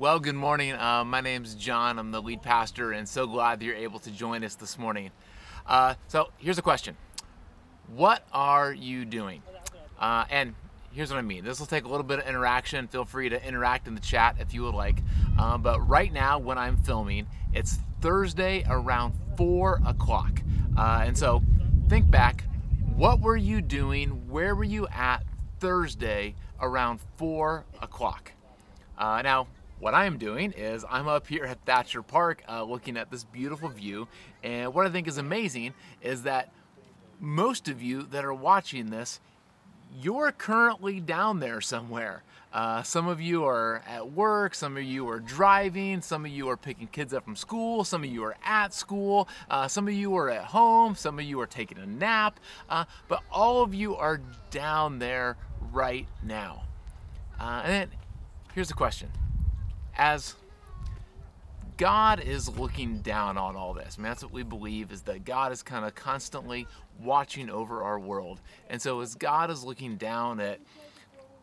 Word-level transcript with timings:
Well, 0.00 0.18
good 0.18 0.34
morning. 0.34 0.72
Uh, 0.72 1.04
my 1.04 1.20
name's 1.20 1.54
John. 1.54 1.98
I'm 1.98 2.10
the 2.10 2.22
lead 2.22 2.40
pastor, 2.40 2.92
and 2.92 3.06
so 3.06 3.26
glad 3.26 3.60
that 3.60 3.66
you're 3.66 3.74
able 3.74 3.98
to 3.98 4.10
join 4.10 4.42
us 4.44 4.54
this 4.54 4.78
morning. 4.78 5.10
Uh, 5.66 5.92
so, 6.08 6.30
here's 6.38 6.56
a 6.56 6.62
question 6.62 6.96
What 7.94 8.24
are 8.32 8.72
you 8.72 9.04
doing? 9.04 9.42
Uh, 9.98 10.24
and 10.30 10.54
here's 10.90 11.10
what 11.10 11.18
I 11.18 11.22
mean 11.22 11.44
this 11.44 11.60
will 11.60 11.66
take 11.66 11.84
a 11.84 11.88
little 11.88 12.02
bit 12.02 12.18
of 12.18 12.26
interaction. 12.26 12.88
Feel 12.88 13.04
free 13.04 13.28
to 13.28 13.46
interact 13.46 13.88
in 13.88 13.94
the 13.94 14.00
chat 14.00 14.36
if 14.40 14.54
you 14.54 14.62
would 14.62 14.74
like. 14.74 15.02
Uh, 15.38 15.58
but 15.58 15.86
right 15.86 16.10
now, 16.10 16.38
when 16.38 16.56
I'm 16.56 16.78
filming, 16.78 17.26
it's 17.52 17.76
Thursday 18.00 18.64
around 18.70 19.12
4 19.36 19.82
o'clock. 19.86 20.40
Uh, 20.78 21.02
and 21.04 21.18
so, 21.18 21.42
think 21.90 22.10
back 22.10 22.44
what 22.96 23.20
were 23.20 23.36
you 23.36 23.60
doing? 23.60 24.30
Where 24.30 24.54
were 24.54 24.64
you 24.64 24.88
at 24.88 25.24
Thursday 25.58 26.36
around 26.58 27.00
4 27.18 27.66
o'clock? 27.82 28.32
Uh, 28.96 29.20
now, 29.20 29.46
what 29.80 29.94
I'm 29.94 30.18
doing 30.18 30.52
is 30.52 30.84
I'm 30.88 31.08
up 31.08 31.26
here 31.26 31.44
at 31.44 31.64
Thacher 31.64 32.02
Park 32.02 32.42
uh, 32.48 32.62
looking 32.62 32.96
at 32.96 33.10
this 33.10 33.24
beautiful 33.24 33.68
view. 33.70 34.06
And 34.44 34.72
what 34.74 34.86
I 34.86 34.90
think 34.90 35.08
is 35.08 35.18
amazing 35.18 35.74
is 36.02 36.22
that 36.22 36.52
most 37.18 37.68
of 37.68 37.82
you 37.82 38.02
that 38.04 38.24
are 38.24 38.34
watching 38.34 38.90
this, 38.90 39.20
you're 40.00 40.32
currently 40.32 41.00
down 41.00 41.40
there 41.40 41.60
somewhere. 41.60 42.22
Uh, 42.52 42.82
some 42.82 43.06
of 43.06 43.20
you 43.20 43.44
are 43.44 43.82
at 43.86 44.12
work, 44.12 44.54
some 44.54 44.76
of 44.76 44.82
you 44.82 45.08
are 45.08 45.20
driving, 45.20 46.02
some 46.02 46.24
of 46.24 46.30
you 46.30 46.48
are 46.48 46.56
picking 46.56 46.86
kids 46.88 47.14
up 47.14 47.24
from 47.24 47.36
school, 47.36 47.84
some 47.84 48.02
of 48.04 48.10
you 48.10 48.22
are 48.24 48.36
at 48.44 48.74
school, 48.74 49.28
uh, 49.48 49.68
some 49.68 49.86
of 49.86 49.94
you 49.94 50.14
are 50.16 50.28
at 50.28 50.44
home, 50.44 50.94
some 50.94 51.18
of 51.18 51.24
you 51.24 51.40
are 51.40 51.46
taking 51.46 51.78
a 51.78 51.86
nap, 51.86 52.40
uh, 52.68 52.84
but 53.08 53.22
all 53.30 53.62
of 53.62 53.72
you 53.72 53.94
are 53.96 54.20
down 54.50 54.98
there 54.98 55.36
right 55.72 56.08
now. 56.24 56.64
Uh, 57.38 57.62
and 57.64 57.72
then 57.72 57.88
here's 58.52 58.68
the 58.68 58.74
question 58.74 59.10
as 59.96 60.34
God 61.76 62.20
is 62.20 62.46
looking 62.46 62.98
down 62.98 63.38
on 63.38 63.56
all 63.56 63.72
this. 63.72 63.96
I 63.98 64.02
mean, 64.02 64.10
that's 64.10 64.22
what 64.22 64.32
we 64.32 64.42
believe 64.42 64.92
is 64.92 65.00
that 65.02 65.24
God 65.24 65.50
is 65.50 65.62
kind 65.62 65.86
of 65.86 65.94
constantly 65.94 66.66
watching 67.02 67.48
over 67.48 67.82
our 67.82 67.98
world. 67.98 68.40
And 68.68 68.82
so, 68.82 69.00
as 69.00 69.14
God 69.14 69.50
is 69.50 69.64
looking 69.64 69.96
down 69.96 70.40
at 70.40 70.60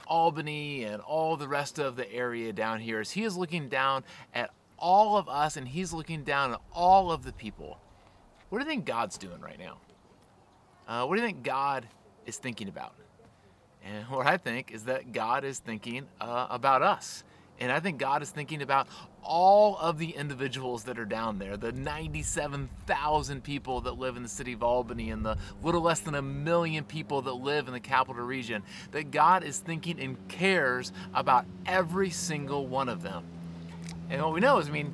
Albany 0.05 0.83
and 0.83 1.01
all 1.01 1.37
the 1.37 1.47
rest 1.47 1.79
of 1.79 1.95
the 1.95 2.11
area 2.13 2.53
down 2.53 2.79
here, 2.79 2.99
as 2.99 3.09
He 3.09 3.23
is 3.23 3.35
looking 3.35 3.67
down 3.67 4.03
at 4.33 4.51
all 4.77 5.17
of 5.17 5.27
us 5.27 5.57
and 5.57 5.67
He's 5.67 5.91
looking 5.91 6.23
down 6.23 6.53
at 6.53 6.61
all 6.71 7.11
of 7.11 7.23
the 7.23 7.33
people, 7.33 7.79
what 8.49 8.59
do 8.59 8.63
you 8.63 8.69
think 8.69 8.85
God's 8.85 9.17
doing 9.17 9.41
right 9.41 9.57
now? 9.57 9.77
Uh, 10.87 11.05
what 11.05 11.15
do 11.15 11.21
you 11.21 11.27
think 11.27 11.41
God 11.41 11.87
is 12.27 12.37
thinking 12.37 12.69
about? 12.69 12.93
And 13.83 14.05
what 14.09 14.27
I 14.27 14.37
think 14.37 14.71
is 14.71 14.83
that 14.83 15.11
God 15.11 15.43
is 15.43 15.59
thinking 15.59 16.05
uh, 16.21 16.47
about 16.49 16.83
us. 16.83 17.23
And 17.59 17.71
I 17.71 17.79
think 17.79 17.97
God 17.97 18.21
is 18.21 18.29
thinking 18.29 18.61
about 18.61 18.87
all 19.23 19.77
of 19.77 19.97
the 19.97 20.11
individuals 20.11 20.83
that 20.83 20.97
are 20.99 21.05
down 21.05 21.39
there, 21.39 21.57
the 21.57 21.71
97,000 21.71 23.43
people 23.43 23.81
that 23.81 23.97
live 23.97 24.15
in 24.15 24.23
the 24.23 24.29
city 24.29 24.53
of 24.53 24.63
Albany 24.63 25.09
and 25.09 25.25
the 25.25 25.37
little 25.63 25.81
less 25.81 25.99
than 25.99 26.15
a 26.15 26.21
million 26.21 26.83
people 26.83 27.23
that 27.23 27.33
live 27.33 27.67
in 27.67 27.73
the 27.73 27.79
capital 27.79 28.23
region, 28.23 28.63
that 28.91 29.11
God 29.11 29.43
is 29.43 29.59
thinking 29.59 29.99
and 29.99 30.15
cares 30.27 30.91
about 31.13 31.45
every 31.65 32.09
single 32.09 32.67
one 32.67 32.89
of 32.89 33.01
them. 33.01 33.23
And 34.09 34.21
what 34.21 34.33
we 34.33 34.39
know 34.39 34.59
is, 34.59 34.67
I 34.67 34.71
mean, 34.71 34.93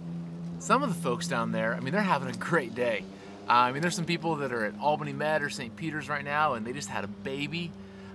some 0.59 0.81
of 0.81 0.89
the 0.89 1.01
folks 1.01 1.27
down 1.27 1.51
there, 1.51 1.75
I 1.75 1.79
mean, 1.81 1.93
they're 1.93 2.01
having 2.01 2.29
a 2.29 2.37
great 2.37 2.73
day. 2.73 3.03
Uh, 3.47 3.51
I 3.51 3.71
mean, 3.73 3.81
there's 3.81 3.95
some 3.95 4.05
people 4.05 4.37
that 4.37 4.53
are 4.53 4.65
at 4.65 4.79
Albany 4.79 5.13
Med 5.13 5.41
or 5.41 5.49
St. 5.49 5.75
Peter's 5.75 6.07
right 6.07 6.23
now, 6.23 6.53
and 6.53 6.65
they 6.65 6.71
just 6.71 6.89
had 6.89 7.03
a 7.03 7.07
baby. 7.07 7.71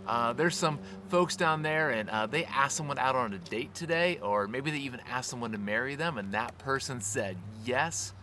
Uh, 0.08 0.32
there's 0.32 0.56
some 0.56 0.78
folks 1.08 1.36
down 1.36 1.62
there 1.62 1.90
and 1.90 2.08
uh, 2.08 2.26
they 2.26 2.44
asked 2.46 2.76
someone 2.76 2.98
out 2.98 3.14
on 3.14 3.34
a 3.34 3.38
date 3.38 3.74
today, 3.74 4.18
or 4.22 4.48
maybe 4.48 4.70
they 4.70 4.78
even 4.78 5.00
asked 5.08 5.28
someone 5.28 5.52
to 5.52 5.58
marry 5.58 5.94
them, 5.94 6.16
and 6.16 6.32
that 6.32 6.56
person 6.58 7.00
said 7.00 7.36
yes. 7.64 8.14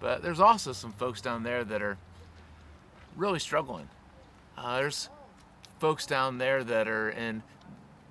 But 0.00 0.22
there's 0.22 0.40
also 0.40 0.72
some 0.72 0.92
folks 0.92 1.22
down 1.22 1.42
there 1.42 1.64
that 1.64 1.80
are 1.80 1.96
really 3.16 3.38
struggling. 3.38 3.88
Uh, 4.56 4.76
there's 4.76 5.08
folks 5.80 6.04
down 6.04 6.38
there 6.38 6.62
that 6.62 6.86
are 6.86 7.10
in 7.10 7.42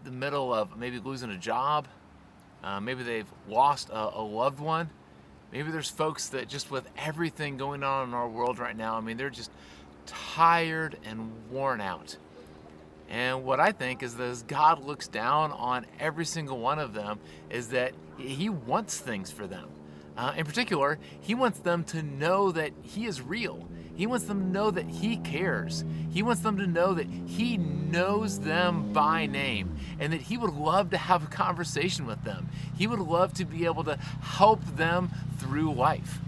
the 0.04 0.12
middle 0.12 0.54
of 0.54 0.78
maybe 0.78 1.00
losing 1.00 1.30
a 1.30 1.38
job, 1.38 1.88
uh, 2.64 2.80
maybe 2.80 3.04
they've 3.04 3.32
lost 3.48 3.90
a, 3.90 4.18
a 4.18 4.22
loved 4.22 4.60
one. 4.60 4.90
Maybe 5.52 5.72
there's 5.72 5.90
folks 5.90 6.30
that 6.30 6.50
just 6.50 6.72
with 6.72 6.90
everything 6.98 7.58
going 7.58 7.84
on 7.84 8.10
in 8.10 8.14
our 8.14 8.28
world 8.28 8.60
right 8.60 8.76
now, 8.76 8.98
I 8.98 9.02
mean, 9.02 9.18
they're 9.18 9.30
just 9.30 9.52
tired 10.06 10.98
and 11.06 11.32
worn 11.50 11.80
out. 11.80 12.18
And 13.10 13.46
what 13.46 13.60
I 13.60 13.72
think 13.72 14.04
is 14.04 14.16
that 14.16 14.30
as 14.30 14.44
God 14.44 14.84
looks 14.84 15.08
down 15.08 15.52
on 15.52 15.86
every 16.00 16.26
single 16.26 16.60
one 16.60 16.80
of 16.80 16.94
them, 16.94 17.20
is 17.50 17.70
that 17.70 17.94
He 18.18 18.50
wants 18.50 18.98
things 18.98 19.32
for 19.32 19.48
them. 19.48 19.70
Uh, 20.18 20.34
in 20.36 20.46
particular, 20.46 21.00
He 21.22 21.36
wants 21.36 21.60
them 21.60 21.84
to 21.86 22.02
know 22.04 22.52
that 22.52 22.72
He 22.82 23.06
is 23.06 23.22
real. 23.22 23.68
He 23.96 24.06
wants 24.06 24.26
them 24.26 24.40
to 24.42 24.48
know 24.48 24.72
that 24.72 24.88
He 24.90 25.18
cares. 25.18 25.86
He 26.12 26.22
wants 26.22 26.42
them 26.42 26.58
to 26.58 26.68
know 26.68 26.94
that 26.94 27.08
He 27.08 27.58
knows 27.58 28.40
them 28.40 28.92
by 28.94 29.26
name 29.26 29.78
and 30.00 30.12
that 30.12 30.22
He 30.22 30.38
would 30.38 30.54
love 30.54 30.90
to 30.90 30.98
have 30.98 31.24
a 31.24 31.28
conversation 31.28 32.06
with 32.06 32.24
them. 32.24 32.50
He 32.78 32.88
would 32.88 33.00
love 33.00 33.34
to 33.36 33.46
be 33.46 33.66
able 33.66 33.84
to 33.86 33.98
help 34.22 34.64
them 34.76 35.12
through 35.38 35.74
life. 35.74 36.20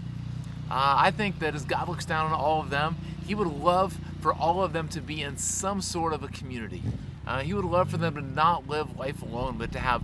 Uh, 0.70 0.94
I 0.98 1.10
think 1.10 1.40
that 1.40 1.54
as 1.54 1.64
God 1.64 1.88
looks 1.88 2.04
down 2.04 2.26
on 2.26 2.32
all 2.32 2.60
of 2.60 2.70
them, 2.70 2.96
He 3.26 3.34
would 3.34 3.48
love 3.48 3.98
for 4.20 4.32
all 4.32 4.62
of 4.62 4.72
them 4.72 4.88
to 4.88 5.00
be 5.00 5.22
in 5.22 5.36
some 5.36 5.80
sort 5.80 6.12
of 6.12 6.22
a 6.22 6.28
community. 6.28 6.82
Uh, 7.26 7.40
he 7.40 7.54
would 7.54 7.64
love 7.64 7.90
for 7.90 7.96
them 7.96 8.14
to 8.14 8.20
not 8.20 8.68
live 8.68 8.98
life 8.98 9.22
alone, 9.22 9.56
but 9.58 9.72
to 9.72 9.78
have 9.78 10.02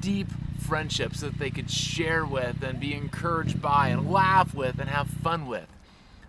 deep 0.00 0.28
friendships 0.60 1.20
that 1.20 1.38
they 1.38 1.50
could 1.50 1.70
share 1.70 2.24
with 2.24 2.62
and 2.62 2.78
be 2.78 2.94
encouraged 2.94 3.60
by 3.60 3.88
and 3.88 4.10
laugh 4.10 4.54
with 4.54 4.78
and 4.78 4.88
have 4.88 5.08
fun 5.08 5.46
with. 5.46 5.66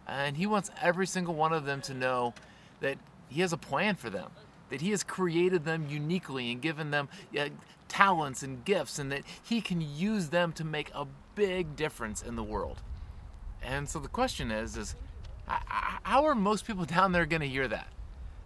And 0.07 0.37
he 0.37 0.45
wants 0.45 0.71
every 0.81 1.05
single 1.05 1.35
one 1.35 1.53
of 1.53 1.65
them 1.65 1.81
to 1.81 1.93
know 1.93 2.33
that 2.79 2.97
he 3.27 3.41
has 3.41 3.53
a 3.53 3.57
plan 3.57 3.95
for 3.95 4.09
them, 4.09 4.31
that 4.69 4.81
he 4.81 4.91
has 4.91 5.03
created 5.03 5.65
them 5.65 5.87
uniquely 5.89 6.51
and 6.51 6.61
given 6.61 6.91
them 6.91 7.09
uh, 7.37 7.49
talents 7.87 8.43
and 8.43 8.63
gifts, 8.65 8.97
and 8.97 9.11
that 9.11 9.23
he 9.43 9.61
can 9.61 9.81
use 9.81 10.29
them 10.29 10.51
to 10.53 10.63
make 10.63 10.89
a 10.95 11.05
big 11.35 11.75
difference 11.75 12.21
in 12.21 12.35
the 12.35 12.43
world. 12.43 12.81
And 13.61 13.89
so 13.89 13.99
the 13.99 14.07
question 14.07 14.51
is, 14.51 14.77
is 14.77 14.95
how 15.49 16.25
are 16.25 16.35
most 16.35 16.65
people 16.65 16.85
down 16.97 17.11
there 17.11 17.25
going 17.25 17.41
to 17.41 17.47
hear 17.47 17.67
that? 17.67 17.87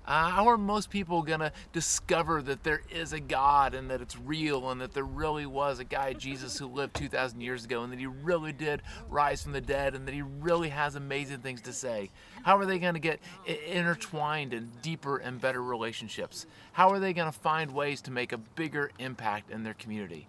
Uh, 0.06 0.30
how 0.30 0.50
are 0.50 0.58
most 0.58 0.90
people 0.90 1.22
going 1.22 1.40
to 1.40 1.52
discover 1.72 2.42
that 2.42 2.62
there 2.64 2.82
is 2.90 3.14
a 3.14 3.22
God 3.22 3.74
and 3.74 3.90
that 3.90 4.02
it's 4.02 4.18
real 4.18 4.70
and 4.70 4.82
that 4.82 4.94
there 4.94 5.06
really 5.06 5.46
was 5.46 5.80
a 5.80 5.86
guy, 5.86 6.12
Jesus, 6.12 6.58
who 6.58 6.68
lived 6.68 6.94
2,000 6.96 7.40
years 7.40 7.64
ago 7.64 7.84
and 7.84 7.94
that 7.94 8.00
he 8.00 8.08
really 8.08 8.52
did 8.52 8.82
rise 9.08 9.44
from 9.44 9.54
the 9.54 9.62
dead 9.62 9.96
and 9.96 10.06
that 10.06 10.14
he 10.14 10.22
really 10.22 10.68
has 10.68 10.96
amazing 10.96 11.40
things 11.40 11.62
to 11.62 11.72
say? 11.72 12.10
How 12.44 12.58
are 12.58 12.66
they 12.66 12.80
going 12.80 12.96
to 12.96 13.00
get 13.00 13.22
intertwined 13.66 14.54
in 14.54 14.72
deeper 14.82 15.18
and 15.18 15.40
better 15.40 15.64
relationships? 15.64 16.48
How 16.74 16.90
are 16.90 17.00
they 17.00 17.14
going 17.14 17.32
to 17.32 17.40
find 17.40 17.72
ways 17.72 18.02
to 18.02 18.12
make 18.12 18.34
a 18.34 18.38
bigger 18.38 18.92
impact 19.00 19.52
in 19.52 19.64
their 19.64 19.74
community? 19.74 20.28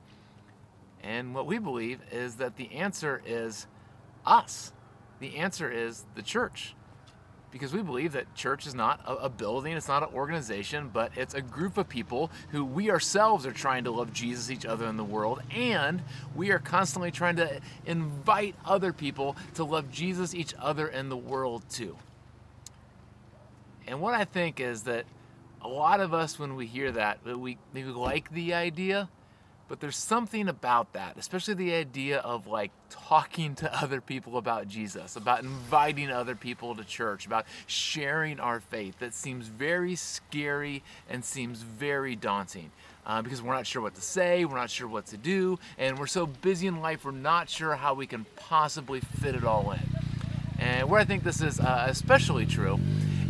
And 1.03 1.35
what 1.35 1.47
we 1.47 1.59
believe 1.59 2.01
is 2.13 2.37
that 2.37 2.57
the 2.57 2.71
answer 2.73 3.21
is 3.27 3.67
us. 4.25 4.73
The 5.25 5.39
answer 5.39 5.73
is 5.73 6.05
the 6.17 6.21
church. 6.21 6.75
Because 7.51 7.73
we 7.73 7.81
believe 7.81 8.13
that 8.13 8.35
church 8.35 8.67
is 8.67 8.75
not 8.75 9.01
a, 9.07 9.31
building, 9.31 9.73
it's 9.73 9.89
not 9.89 10.03
an 10.03 10.15
organization, 10.15 10.91
but 10.93 11.13
it's 11.17 11.33
a 11.33 11.41
group 11.41 11.79
of 11.79 11.89
people 11.89 12.31
who 12.51 12.63
we 12.63 12.91
ourselves 12.91 13.47
are 13.47 13.53
trying 13.53 13.85
to 13.85 13.91
love 13.91 14.13
Jesus, 14.13 14.51
each 14.51 14.67
other 14.67 14.87
in 14.87 14.99
the 14.99 15.05
world, 15.05 15.41
and 15.51 16.03
we 16.35 16.51
are 16.51 16.59
constantly 16.59 17.11
trying 17.11 17.37
to 17.37 17.59
invite 17.87 18.55
other 18.67 18.93
people 18.93 19.35
to 19.55 19.65
love 19.65 19.91
Jesus, 19.91 20.35
each 20.35 20.53
other 20.59 20.89
in 20.89 21.09
the 21.09 21.17
world 21.17 21.63
too. 21.71 21.97
And 23.87 24.03
what 24.03 24.13
I 24.13 24.27
think 24.27 24.61
is 24.61 24.83
that 24.83 25.07
a 25.63 25.69
lot 25.69 26.01
of 26.01 26.13
us, 26.13 26.39
when 26.39 26.55
we 26.55 26.67
hear 26.67 26.93
that, 26.93 27.25
we, 27.25 27.57
we 27.73 27.85
like 27.85 28.31
the 28.31 28.53
idea, 28.53 29.09
but 29.69 29.81
there's 29.81 29.97
something 29.97 30.49
about 30.49 30.93
that, 30.93 31.17
especially 31.17 31.55
the 31.55 31.75
idea 31.75 32.19
of 32.19 32.47
like 32.47 32.71
talking 32.91 33.55
to 33.57 33.75
other 33.83 34.01
people 34.01 34.37
about 34.37 34.69
Jesus, 34.69 35.17
about 35.17 35.43
inviting 35.43 36.11
other 36.11 36.35
people 36.35 36.75
to 36.75 36.85
church, 36.85 37.27
about 37.27 37.47
sharing 37.67 38.41
our 38.41 38.61
faith 38.61 38.99
that 38.99 39.15
seems 39.15 39.49
very 39.49 39.95
scary 39.95 40.83
and 41.09 41.25
seems 41.25 41.63
very 41.63 42.17
daunting. 42.17 42.71
Uh, 43.07 43.21
because 43.21 43.43
we're 43.43 43.53
not 43.53 43.67
sure 43.67 43.83
what 43.83 43.95
to 43.95 44.01
say, 44.01 44.47
we're 44.47 44.57
not 44.57 44.71
sure 44.71 44.89
what 44.89 45.05
to 45.05 45.19
do, 45.19 45.59
and 45.77 45.99
we're 45.99 46.07
so 46.07 46.25
busy 46.27 46.67
in 46.67 46.81
life, 46.81 47.05
we're 47.05 47.11
not 47.11 47.51
sure 47.51 47.75
how 47.75 47.93
we 47.93 48.07
can 48.07 48.25
possibly 48.37 49.01
fit 49.01 49.35
it 49.35 49.45
all 49.45 49.73
in. 49.73 49.94
And 50.59 50.89
where 50.89 51.01
I 51.01 51.05
think 51.05 51.25
this 51.25 51.41
is 51.41 51.61
uh, 51.61 51.87
especially 51.89 52.47
true 52.47 52.79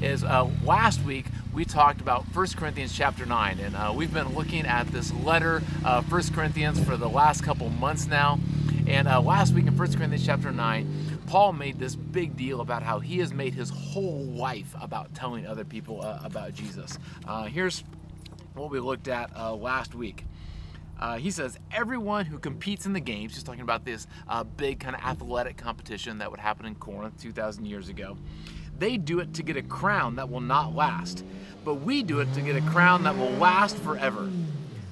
is 0.03 0.25
uh, 0.25 0.49
last 0.65 1.03
week 1.05 1.27
we 1.53 1.65
talked 1.65 2.01
about 2.01 2.25
1 2.35 2.47
Corinthians 2.57 2.93
chapter 2.93 3.25
9, 3.25 3.61
and 3.61 3.77
uh, 3.77 3.93
we've 3.95 4.13
been 4.13 4.35
looking 4.35 4.67
at 4.67 4.89
this 4.89 5.13
letter, 5.13 5.63
uh, 5.85 6.03
1 6.03 6.23
Corinthians, 6.35 6.83
for 6.83 6.97
the 6.97 7.09
last 7.09 7.43
couple 7.43 7.69
months 7.71 8.07
now. 8.07 8.41
And 8.87 9.07
uh, 9.07 9.21
last 9.21 9.55
week 9.55 9.67
in 9.67 9.77
1 9.77 9.93
Corinthians 9.95 10.27
chapter 10.27 10.51
9, 10.51 11.21
Paul 11.27 11.53
made 11.53 11.79
this 11.79 11.95
big 11.95 12.37
deal 12.37 12.61
about 12.61 12.83
how 12.83 12.99
he 12.99 13.19
has 13.19 13.33
made 13.33 13.55
his 13.55 13.71
whole 13.71 14.25
life 14.25 14.75
about 14.81 15.15
telling 15.15 15.47
other 15.47 15.65
people 15.65 16.03
uh, 16.03 16.19
about 16.23 16.55
Jesus. 16.55 16.99
Uh, 17.27 17.45
here's 17.45 17.85
what 18.55 18.71
we 18.71 18.81
looked 18.81 19.09
at 19.09 19.35
uh, 19.37 19.55
last 19.55 19.95
week. 19.95 20.25
Uh, 20.99 21.17
he 21.17 21.31
says 21.31 21.59
everyone 21.73 22.27
who 22.27 22.39
competes 22.39 22.87
in 22.87 22.93
the 22.93 23.01
games, 23.01 23.35
he's 23.35 23.43
talking 23.43 23.61
about 23.61 23.85
this 23.85 24.07
uh, 24.29 24.45
big 24.45 24.81
kind 24.81 24.95
of 24.95 25.03
athletic 25.03 25.57
competition 25.57 26.19
that 26.19 26.31
would 26.31 26.41
happen 26.41 26.67
in 26.67 26.75
Corinth 26.75 27.21
2,000 27.21 27.67
years 27.67 27.89
ago, 27.89 28.17
they 28.79 28.97
do 28.97 29.21
it 29.21 29.35
to 29.35 29.43
get 29.43 29.57
a 29.57 29.63
crown 29.63 30.17
that 30.17 30.29
will 30.31 30.41
not 30.41 30.75
last. 30.75 31.25
But 31.65 31.77
we 31.77 32.03
do 32.03 32.21
it 32.21 32.33
to 32.35 32.41
get 32.41 32.57
a 32.57 32.61
crown 32.63 33.05
that 33.05 33.17
will 33.17 33.31
last 33.31 33.77
forever. 33.79 34.31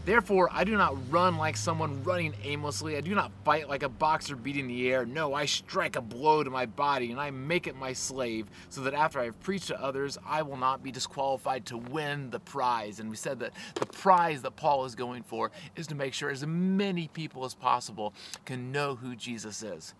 Therefore, 0.04 0.48
I 0.50 0.64
do 0.64 0.76
not 0.76 0.96
run 1.12 1.36
like 1.36 1.56
someone 1.56 2.02
running 2.02 2.34
aimlessly. 2.42 2.96
I 2.96 3.00
do 3.00 3.14
not 3.14 3.30
fight 3.44 3.68
like 3.68 3.84
a 3.84 3.88
boxer 3.88 4.34
beating 4.34 4.66
the 4.66 4.90
air. 4.90 5.06
No, 5.06 5.32
I 5.32 5.44
strike 5.44 5.94
a 5.94 6.00
blow 6.00 6.42
to 6.42 6.50
my 6.50 6.66
body 6.66 7.12
and 7.12 7.20
I 7.20 7.30
make 7.30 7.68
it 7.68 7.76
my 7.76 7.92
slave, 7.92 8.48
so 8.68 8.80
that 8.80 8.94
after 8.94 9.20
I 9.20 9.26
have 9.26 9.40
preached 9.40 9.68
to 9.68 9.80
others, 9.80 10.18
I 10.26 10.42
will 10.42 10.56
not 10.56 10.82
be 10.82 10.90
disqualified 10.90 11.66
to 11.66 11.76
win 11.76 12.30
the 12.30 12.40
prize. 12.40 12.98
And 12.98 13.10
we 13.10 13.16
said 13.16 13.38
that 13.40 13.52
the 13.76 13.86
prize 13.86 14.42
that 14.42 14.56
Paul 14.56 14.84
is 14.86 14.96
going 14.96 15.22
for 15.22 15.52
is 15.76 15.86
to 15.86 15.94
make 15.94 16.14
sure 16.14 16.30
as 16.30 16.44
many 16.44 17.06
people 17.06 17.44
as 17.44 17.54
possible 17.54 18.12
can 18.44 18.72
know 18.72 18.96
who 18.96 19.14
Jesus 19.14 19.62
is. 19.62 19.94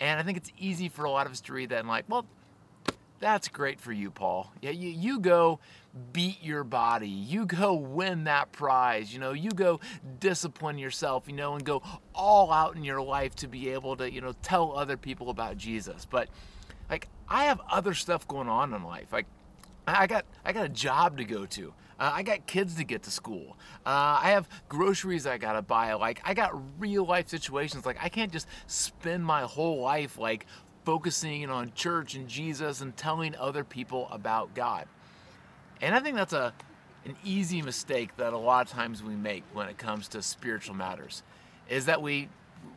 And 0.00 0.18
I 0.18 0.24
think 0.24 0.36
it's 0.36 0.50
easy 0.58 0.88
for 0.88 1.04
a 1.04 1.10
lot 1.10 1.26
of 1.26 1.32
us 1.32 1.40
to 1.42 1.52
read 1.52 1.70
that 1.70 1.80
and 1.80 1.88
like, 1.88 2.06
well, 2.08 2.26
that's 3.20 3.48
great 3.48 3.80
for 3.80 3.92
you, 3.92 4.10
Paul. 4.10 4.52
Yeah, 4.60 4.70
you, 4.70 4.88
you 4.90 5.20
go 5.20 5.60
beat 6.12 6.42
your 6.42 6.64
body. 6.64 7.08
You 7.08 7.46
go 7.46 7.74
win 7.74 8.24
that 8.24 8.52
prize. 8.52 9.12
You 9.12 9.18
know, 9.20 9.32
you 9.32 9.50
go 9.50 9.80
discipline 10.20 10.78
yourself, 10.78 11.24
you 11.26 11.34
know, 11.34 11.54
and 11.54 11.64
go 11.64 11.82
all 12.14 12.52
out 12.52 12.76
in 12.76 12.84
your 12.84 13.02
life 13.02 13.34
to 13.36 13.48
be 13.48 13.70
able 13.70 13.96
to, 13.96 14.10
you 14.10 14.20
know, 14.20 14.32
tell 14.42 14.76
other 14.76 14.96
people 14.96 15.30
about 15.30 15.56
Jesus. 15.56 16.04
But 16.04 16.28
like 16.88 17.08
I 17.28 17.44
have 17.44 17.60
other 17.70 17.94
stuff 17.94 18.26
going 18.28 18.48
on 18.48 18.72
in 18.74 18.82
life. 18.84 19.12
Like 19.12 19.26
I 19.86 20.06
got 20.06 20.24
I 20.44 20.52
got 20.52 20.66
a 20.66 20.70
job 20.70 21.18
to 21.18 21.24
go 21.24 21.46
to. 21.46 21.72
Uh, 22.00 22.12
I 22.14 22.22
got 22.22 22.46
kids 22.46 22.76
to 22.76 22.84
get 22.84 23.02
to 23.04 23.10
school. 23.10 23.56
Uh, 23.84 24.20
I 24.22 24.30
have 24.30 24.48
groceries 24.68 25.26
I 25.26 25.36
gotta 25.38 25.62
buy. 25.62 25.92
Like 25.94 26.20
I 26.24 26.34
got 26.34 26.52
real 26.80 27.04
life 27.04 27.28
situations. 27.28 27.84
Like 27.84 27.98
I 28.00 28.08
can't 28.08 28.32
just 28.32 28.46
spend 28.66 29.24
my 29.24 29.42
whole 29.42 29.80
life 29.80 30.18
like 30.18 30.46
focusing 30.84 31.48
on 31.50 31.72
church 31.74 32.14
and 32.14 32.28
Jesus 32.28 32.80
and 32.80 32.96
telling 32.96 33.34
other 33.36 33.64
people 33.64 34.08
about 34.10 34.54
God. 34.54 34.86
And 35.80 35.94
I 35.94 36.00
think 36.00 36.16
that's 36.16 36.32
a 36.32 36.52
an 37.04 37.16
easy 37.24 37.62
mistake 37.62 38.16
that 38.16 38.32
a 38.32 38.38
lot 38.38 38.66
of 38.66 38.72
times 38.72 39.02
we 39.02 39.14
make 39.14 39.42
when 39.52 39.68
it 39.68 39.78
comes 39.78 40.08
to 40.08 40.20
spiritual 40.20 40.74
matters, 40.74 41.22
is 41.68 41.86
that 41.86 42.02
we 42.02 42.28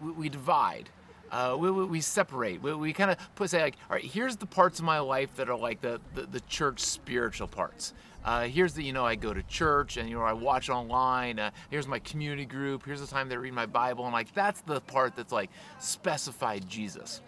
we, 0.02 0.30
divide. 0.30 0.90
Uh, 1.32 1.56
we, 1.58 1.72
we, 1.72 2.02
separate. 2.02 2.62
We, 2.62 2.74
we 2.74 2.94
kind 2.94 3.12
of 3.12 3.18
put 3.36 3.50
say 3.50 3.62
like, 3.62 3.76
all 3.90 3.96
right, 3.96 4.04
here's 4.04 4.36
the 4.36 4.46
parts 4.46 4.80
of 4.80 4.86
my 4.86 5.00
life 5.00 5.34
that 5.36 5.50
are 5.50 5.58
like 5.58 5.82
the 5.82 6.00
the, 6.14 6.24
the 6.24 6.40
church 6.42 6.80
spiritual 6.80 7.48
parts. 7.48 7.94
Uh, 8.24 8.44
here's 8.44 8.74
the 8.74 8.84
you 8.84 8.94
know 8.94 9.06
I 9.06 9.16
go 9.16 9.34
to 9.34 9.42
church 9.44 9.98
and 9.98 10.10
you 10.10 10.16
know 10.16 10.24
I 10.24 10.34
watch 10.34 10.70
online. 10.70 11.40
Uh, 11.40 11.52
here's 11.70 11.88
my 11.88 12.00
community 12.00 12.46
group. 12.46 12.86
Here's 12.86 13.02
the 13.02 13.08
time 13.08 13.32
I 13.32 13.36
read 13.36 13.54
my 13.54 13.66
Bible 13.66 14.04
and 14.06 14.14
like 14.14 14.34
that's 14.34 14.62
the 14.62 14.82
part 14.82 15.16
that's 15.16 15.32
like 15.32 15.50
specified 15.80 16.68
Jesus. 16.70 17.22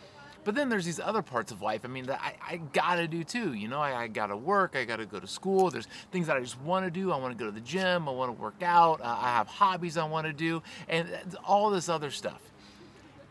But 0.44 0.56
then 0.56 0.70
there's 0.70 0.86
these 0.86 1.00
other 1.00 1.22
parts 1.22 1.52
of 1.52 1.62
life, 1.62 1.82
I 1.84 1.88
mean, 1.88 2.06
that 2.08 2.20
I, 2.22 2.54
I 2.54 2.58
gotta 2.58 3.08
do 3.08 3.24
too. 3.24 3.54
You 3.54 3.68
know, 3.68 3.80
I, 3.80 4.04
I, 4.04 4.08
gotta 4.08 4.36
work, 4.36 4.76
I 4.76 4.84
gotta 4.84 5.06
go 5.06 5.20
to 5.20 5.28
school. 5.28 5.70
There's 5.70 5.88
things 6.12 6.28
that 6.28 6.36
I 6.36 6.42
just 6.42 6.60
wanna 6.62 6.92
do. 6.92 7.12
I 7.12 7.18
wanna 7.18 7.36
go 7.36 7.46
to 7.46 7.52
the 7.52 7.62
gym, 7.62 8.08
I 8.10 8.12
wanna 8.12 8.34
work 8.34 8.62
out, 8.62 9.00
uh, 9.02 9.18
I 9.20 9.30
have 9.30 9.48
hobbies 9.48 9.98
I 9.98 10.06
wanna 10.06 10.34
do, 10.34 10.62
and 10.90 11.08
all 11.46 11.70
this 11.70 11.88
other 11.88 12.12
stuff. 12.12 12.42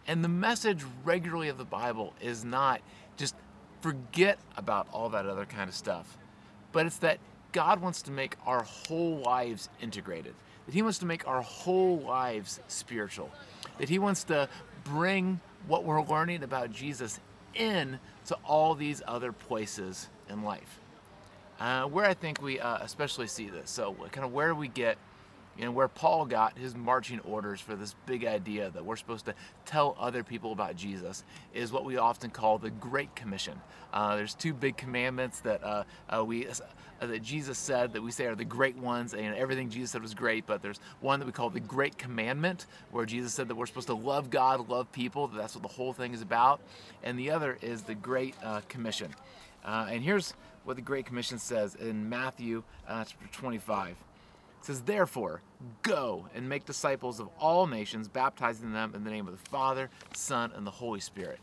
And 0.07 0.25
the 0.25 0.29
message 0.29 0.85
regularly 1.05 1.49
of 1.49 1.59
the 1.59 1.65
Bible 1.65 2.15
is 2.21 2.45
not 2.45 2.81
just 3.17 3.35
forget 3.81 4.39
about 4.57 4.87
all 4.93 5.09
that 5.11 5.27
other 5.27 5.45
kind 5.45 5.69
of 5.69 5.75
stuff, 5.75 6.17
but 6.73 6.87
it's 6.87 6.99
that 6.99 7.19
God 7.53 7.81
wants 7.81 8.03
to 8.03 8.11
make 8.11 8.37
our 8.47 8.63
whole 8.63 9.19
lives 9.19 9.69
integrated, 9.81 10.35
that 10.67 10.75
He 10.75 10.83
wants 10.83 10.99
to 10.99 11.07
make 11.07 11.29
our 11.29 11.43
whole 11.43 12.01
lives 12.01 12.61
spiritual, 12.69 13.31
that 13.79 13.89
He 13.89 13.99
wants 13.99 14.25
to 14.25 14.49
bring 14.85 15.41
what 15.67 15.85
we're 15.85 16.03
learning 16.03 16.43
about 16.43 16.73
Jesus 16.73 17.21
in 17.55 17.99
to 18.27 18.37
all 18.47 18.75
these 18.75 19.03
other 19.07 19.33
places 19.33 20.09
in 20.29 20.43
life. 20.43 20.79
Uh, 21.61 21.85
where 21.85 22.05
I 22.05 22.15
think 22.15 22.43
we 22.43 22.59
uh, 22.59 22.79
especially 22.81 23.29
see 23.29 23.49
this. 23.49 23.71
So, 23.71 23.95
kind 24.11 24.25
of 24.25 24.33
where 24.33 24.49
do 24.49 24.55
we 24.55 24.69
get, 24.69 24.99
you 25.59 25.65
know, 25.65 25.71
where 25.73 25.89
Paul 25.89 26.25
got 26.27 26.57
his 26.57 26.75
marching 26.75 27.21
orders 27.21 27.61
for 27.61 27.77
this 27.77 27.95
big 28.07 28.25
idea 28.25 28.71
that 28.71 28.85
we're 28.85 28.97
supposed 28.97 29.27
to 29.27 29.35
tell 29.67 29.97
other 29.99 30.25
people 30.25 30.53
about 30.53 30.77
Jesus 30.77 31.25
is 31.53 31.73
what 31.73 31.85
we 31.85 31.97
often 31.99 32.31
call 32.31 32.59
the 32.59 32.71
Great 32.71 33.15
Commission. 33.15 33.61
Uh, 33.93 34.17
there's 34.17 34.35
two 34.35 34.55
big 34.55 34.77
commandments 34.77 35.41
that 35.41 35.63
uh, 35.63 35.85
uh, 36.09 36.25
we 36.25 36.47
uh, 36.47 36.55
that 37.07 37.23
Jesus 37.23 37.59
said 37.59 37.93
that 37.93 38.03
we 38.03 38.11
say 38.13 38.27
are 38.27 38.35
the 38.35 38.45
great 38.45 38.77
ones, 38.77 39.13
and 39.13 39.35
everything 39.35 39.69
Jesus 39.69 39.91
said 39.91 40.03
was 40.03 40.15
great, 40.15 40.47
but 40.47 40.63
there's 40.63 40.81
one 41.01 41.19
that 41.19 41.27
we 41.27 41.33
call 41.33 41.51
the 41.51 41.61
Great 41.61 41.99
Commandment, 41.99 42.67
where 42.93 43.05
Jesus 43.05 43.35
said 43.35 43.49
that 43.49 43.57
we're 43.57 43.67
supposed 43.67 43.89
to 43.89 43.95
love 43.95 44.31
God, 44.31 44.69
love 44.69 44.91
people, 44.93 45.27
that 45.27 45.37
that's 45.37 45.55
what 45.55 45.63
the 45.63 45.69
whole 45.69 45.93
thing 45.93 46.15
is 46.15 46.23
about. 46.23 46.61
And 47.03 47.19
the 47.19 47.31
other 47.31 47.59
is 47.61 47.83
the 47.83 47.97
Great 47.97 48.37
uh, 48.43 48.61
Commission. 48.69 49.13
Uh, 49.65 49.89
and 49.91 50.03
here's 50.03 50.35
what 50.65 50.77
the 50.77 50.83
Great 50.83 51.05
Commission 51.07 51.39
says 51.39 51.75
in 51.75 52.09
Matthew 52.09 52.63
uh, 52.87 53.05
chapter 53.05 53.27
25. 53.33 53.97
It 54.63 54.67
says, 54.67 54.83
Therefore, 54.83 55.43
go 55.83 56.29
and 56.37 56.49
make 56.49 56.65
disciples 56.65 57.19
of 57.19 57.29
all 57.41 57.67
nations, 57.67 58.07
baptizing 58.07 58.73
them 58.73 58.93
in 58.95 59.03
the 59.03 59.11
name 59.11 59.27
of 59.27 59.33
the 59.33 59.51
Father, 59.51 59.91
Son, 60.15 60.53
and 60.55 60.65
the 60.65 60.71
Holy 60.71 61.01
Spirit. 61.01 61.41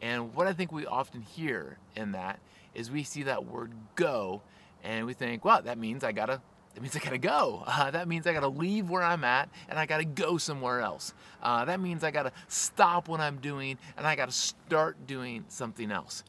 And 0.00 0.34
what 0.34 0.46
I 0.46 0.54
think 0.54 0.72
we 0.72 0.86
often 0.86 1.20
hear 1.20 1.76
in 1.96 2.12
that 2.12 2.40
is 2.74 2.90
we 2.90 3.02
see 3.02 3.24
that 3.24 3.44
word 3.44 3.72
go 3.94 4.40
and 4.82 5.04
we 5.04 5.12
think, 5.12 5.44
well, 5.44 5.60
that 5.60 5.76
means 5.76 6.02
I 6.02 6.12
gotta 6.12 6.40
that 6.74 6.80
means 6.80 6.96
I 6.96 7.00
gotta 7.00 7.18
go. 7.18 7.62
Uh, 7.66 7.90
that 7.90 8.08
means 8.08 8.26
I 8.26 8.32
gotta 8.32 8.48
leave 8.48 8.88
where 8.88 9.02
I'm 9.02 9.22
at 9.24 9.50
and 9.68 9.78
I 9.78 9.84
gotta 9.84 10.06
go 10.06 10.38
somewhere 10.38 10.80
else. 10.80 11.12
Uh, 11.42 11.66
that 11.66 11.78
means 11.78 12.02
I 12.02 12.10
gotta 12.10 12.32
stop 12.48 13.06
what 13.06 13.20
I'm 13.20 13.36
doing 13.36 13.76
and 13.98 14.06
I 14.06 14.16
gotta 14.16 14.32
start 14.32 15.06
doing 15.06 15.44
something 15.48 15.92
else. 15.92 16.24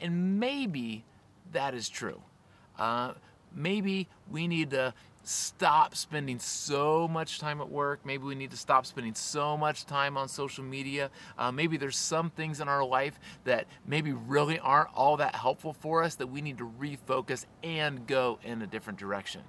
And 0.00 0.38
maybe 0.38 1.04
that 1.50 1.74
is 1.74 1.88
true. 1.88 2.20
Uh, 2.78 3.14
maybe 3.56 4.06
we 4.30 4.46
need 4.46 4.70
to 4.70 4.94
stop 5.28 5.96
spending 5.96 6.38
so 6.38 7.08
much 7.08 7.40
time 7.40 7.60
at 7.60 7.68
work. 7.68 7.98
Maybe 8.04 8.22
we 8.22 8.36
need 8.36 8.52
to 8.52 8.56
stop 8.56 8.86
spending 8.86 9.14
so 9.14 9.56
much 9.56 9.84
time 9.84 10.16
on 10.16 10.28
social 10.28 10.62
media. 10.62 11.10
Uh, 11.36 11.50
maybe 11.50 11.76
there's 11.76 11.96
some 11.96 12.30
things 12.30 12.60
in 12.60 12.68
our 12.68 12.84
life 12.84 13.18
that 13.42 13.66
maybe 13.84 14.12
really 14.12 14.60
aren't 14.60 14.94
all 14.94 15.16
that 15.16 15.34
helpful 15.34 15.72
for 15.72 16.04
us 16.04 16.14
that 16.16 16.28
we 16.28 16.40
need 16.40 16.58
to 16.58 16.72
refocus 16.78 17.44
and 17.64 18.06
go 18.06 18.38
in 18.44 18.62
a 18.62 18.68
different 18.68 19.00
direction. 19.00 19.40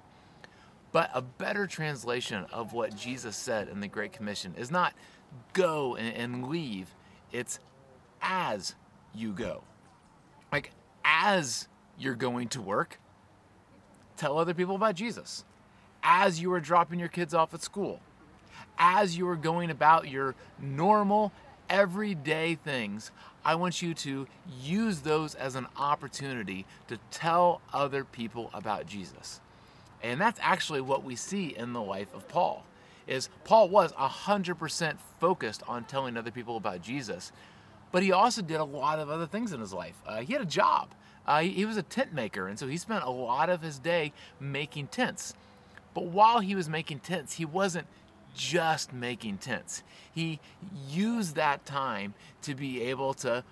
But 0.90 1.10
a 1.14 1.22
better 1.22 1.68
translation 1.68 2.46
of 2.52 2.72
what 2.72 2.96
Jesus 2.96 3.36
said 3.36 3.68
in 3.68 3.78
the 3.78 3.88
Great 3.88 4.12
Commission 4.12 4.54
is 4.58 4.72
not 4.72 4.94
go 5.52 5.94
and, 5.94 6.16
and 6.16 6.48
leave, 6.48 6.92
it's 7.30 7.60
as 8.20 8.74
you 9.14 9.32
go. 9.32 9.62
Like, 10.50 10.72
as 11.04 11.68
you're 11.96 12.16
going 12.16 12.48
to 12.48 12.60
work, 12.60 12.98
tell 14.16 14.38
other 14.38 14.54
people 14.54 14.74
about 14.74 14.96
Jesus 14.96 15.44
as 16.10 16.40
you 16.40 16.50
are 16.54 16.60
dropping 16.60 16.98
your 16.98 17.10
kids 17.10 17.34
off 17.34 17.52
at 17.52 17.62
school, 17.62 18.00
as 18.78 19.18
you 19.18 19.28
are 19.28 19.36
going 19.36 19.70
about 19.70 20.08
your 20.08 20.34
normal, 20.58 21.30
everyday 21.68 22.54
things, 22.54 23.10
I 23.44 23.56
want 23.56 23.82
you 23.82 23.92
to 23.92 24.26
use 24.58 25.00
those 25.00 25.34
as 25.34 25.54
an 25.54 25.66
opportunity 25.76 26.64
to 26.88 26.96
tell 27.10 27.60
other 27.74 28.04
people 28.04 28.50
about 28.54 28.86
Jesus. 28.86 29.40
And 30.02 30.18
that's 30.18 30.40
actually 30.42 30.80
what 30.80 31.04
we 31.04 31.14
see 31.14 31.54
in 31.54 31.74
the 31.74 31.82
life 31.82 32.14
of 32.14 32.26
Paul. 32.26 32.64
Is 33.06 33.28
Paul 33.44 33.68
was 33.68 33.92
100% 33.92 34.96
focused 35.20 35.62
on 35.68 35.84
telling 35.84 36.16
other 36.16 36.30
people 36.30 36.56
about 36.56 36.80
Jesus, 36.80 37.32
but 37.92 38.02
he 38.02 38.12
also 38.12 38.40
did 38.40 38.60
a 38.60 38.64
lot 38.64 38.98
of 38.98 39.10
other 39.10 39.26
things 39.26 39.52
in 39.52 39.60
his 39.60 39.74
life. 39.74 39.94
Uh, 40.06 40.20
he 40.20 40.32
had 40.32 40.40
a 40.40 40.46
job. 40.46 40.88
Uh, 41.26 41.40
he, 41.40 41.50
he 41.50 41.64
was 41.66 41.76
a 41.76 41.82
tent 41.82 42.14
maker, 42.14 42.48
and 42.48 42.58
so 42.58 42.66
he 42.66 42.78
spent 42.78 43.04
a 43.04 43.10
lot 43.10 43.50
of 43.50 43.60
his 43.60 43.78
day 43.78 44.12
making 44.40 44.86
tents. 44.86 45.34
But 45.94 46.06
while 46.06 46.40
he 46.40 46.54
was 46.54 46.68
making 46.68 47.00
tents, 47.00 47.34
he 47.34 47.44
wasn't 47.44 47.86
just 48.34 48.92
making 48.92 49.38
tents. 49.38 49.82
He 50.14 50.40
used 50.88 51.34
that 51.34 51.64
time 51.66 52.14
to 52.42 52.54
be 52.54 52.82
able 52.82 53.14
to 53.14 53.44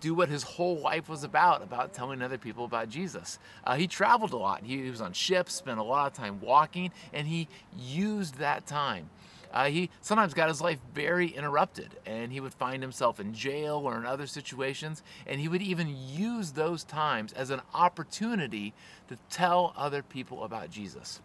do 0.00 0.14
what 0.14 0.28
his 0.28 0.42
whole 0.42 0.76
life 0.76 1.08
was 1.08 1.24
about 1.24 1.62
about 1.62 1.94
telling 1.94 2.20
other 2.20 2.36
people 2.36 2.66
about 2.66 2.90
Jesus. 2.90 3.38
Uh, 3.64 3.74
he 3.74 3.86
traveled 3.86 4.34
a 4.34 4.36
lot. 4.36 4.62
He, 4.62 4.82
he, 4.82 4.90
was 4.90 5.00
on 5.00 5.14
ships, 5.14 5.54
spent 5.54 5.78
a 5.78 5.82
lot 5.82 6.06
of 6.06 6.12
time 6.12 6.40
walking, 6.40 6.92
and 7.14 7.26
he 7.26 7.48
used 7.74 8.36
that 8.36 8.66
time. 8.66 9.08
Uh, 9.50 9.66
he 9.66 9.88
sometimes 10.02 10.34
got 10.34 10.48
his 10.48 10.60
life 10.60 10.78
very 10.94 11.28
interrupted, 11.28 11.96
and 12.04 12.32
he 12.32 12.40
would 12.40 12.52
find 12.52 12.82
himself 12.82 13.18
in 13.18 13.32
jail 13.32 13.80
or 13.82 13.96
in 13.96 14.04
other 14.04 14.26
situations, 14.26 15.02
and 15.26 15.40
he 15.40 15.48
would 15.48 15.62
even 15.62 15.96
use 15.96 16.52
those 16.52 16.84
times 16.84 17.32
as 17.32 17.48
an 17.50 17.62
opportunity 17.72 18.74
to 19.08 19.16
tell 19.30 19.72
other 19.76 20.02
people 20.02 20.44
about 20.44 20.70
Jesus. 20.70 21.22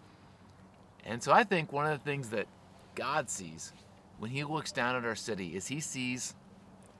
And 1.06 1.24
so 1.24 1.32
I 1.32 1.44
think 1.44 1.72
one 1.74 1.86
of 1.86 1.92
the 1.98 2.04
things 2.04 2.30
that 2.30 2.48
God 2.96 3.30
sees 3.30 3.74
when 4.20 4.32
He 4.32 4.44
looks 4.44 4.72
down 4.72 4.96
at 4.96 5.06
our 5.06 5.16
city 5.16 5.56
is 5.56 5.68
He 5.68 5.80
sees 5.80 6.36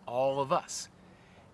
all 0.08 0.42
of 0.42 0.52
us. 0.52 0.90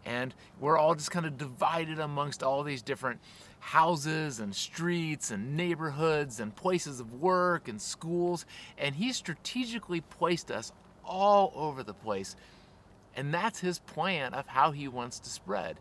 and 0.05 0.33
we're 0.59 0.77
all 0.77 0.95
just 0.95 1.11
kind 1.11 1.25
of 1.25 1.37
divided 1.37 1.99
amongst 1.99 2.43
all 2.43 2.63
these 2.63 2.81
different 2.81 3.19
houses 3.59 4.39
and 4.39 4.55
streets 4.55 5.31
and 5.31 5.57
neighborhoods 5.57 6.39
and 6.39 6.55
places 6.55 6.99
of 6.99 7.13
work 7.15 7.67
and 7.67 7.81
schools. 7.81 8.45
And 8.77 8.95
He 8.95 9.13
strategically 9.13 10.01
placed 10.01 10.51
us 10.51 10.71
all 11.05 11.51
over 11.55 11.83
the 11.83 11.93
place. 11.93 12.35
And 13.15 13.33
that's 13.33 13.59
His 13.59 13.79
plan 13.79 14.33
of 14.33 14.47
how 14.47 14.71
He 14.71 14.87
wants 14.87 15.19
to 15.21 15.29
spread. 15.29 15.79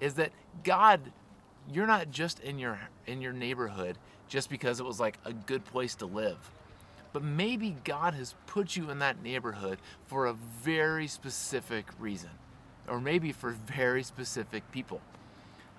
Is 0.00 0.14
that 0.14 0.32
God, 0.64 1.00
you're 1.72 1.86
not 1.86 2.10
just 2.10 2.40
in 2.40 2.58
your 2.58 2.78
in 3.06 3.20
your 3.20 3.32
neighborhood 3.32 3.98
just 4.28 4.50
because 4.50 4.80
it 4.80 4.86
was 4.86 5.00
like 5.00 5.18
a 5.24 5.32
good 5.32 5.64
place 5.64 5.94
to 5.96 6.06
live. 6.06 6.38
But 7.12 7.22
maybe 7.22 7.76
God 7.84 8.14
has 8.14 8.34
put 8.46 8.76
you 8.76 8.90
in 8.90 8.98
that 8.98 9.22
neighborhood 9.22 9.78
for 10.06 10.26
a 10.26 10.32
very 10.32 11.06
specific 11.06 11.86
reason, 11.98 12.30
or 12.88 13.00
maybe 13.00 13.32
for 13.32 13.50
very 13.50 14.02
specific 14.02 14.70
people 14.72 15.00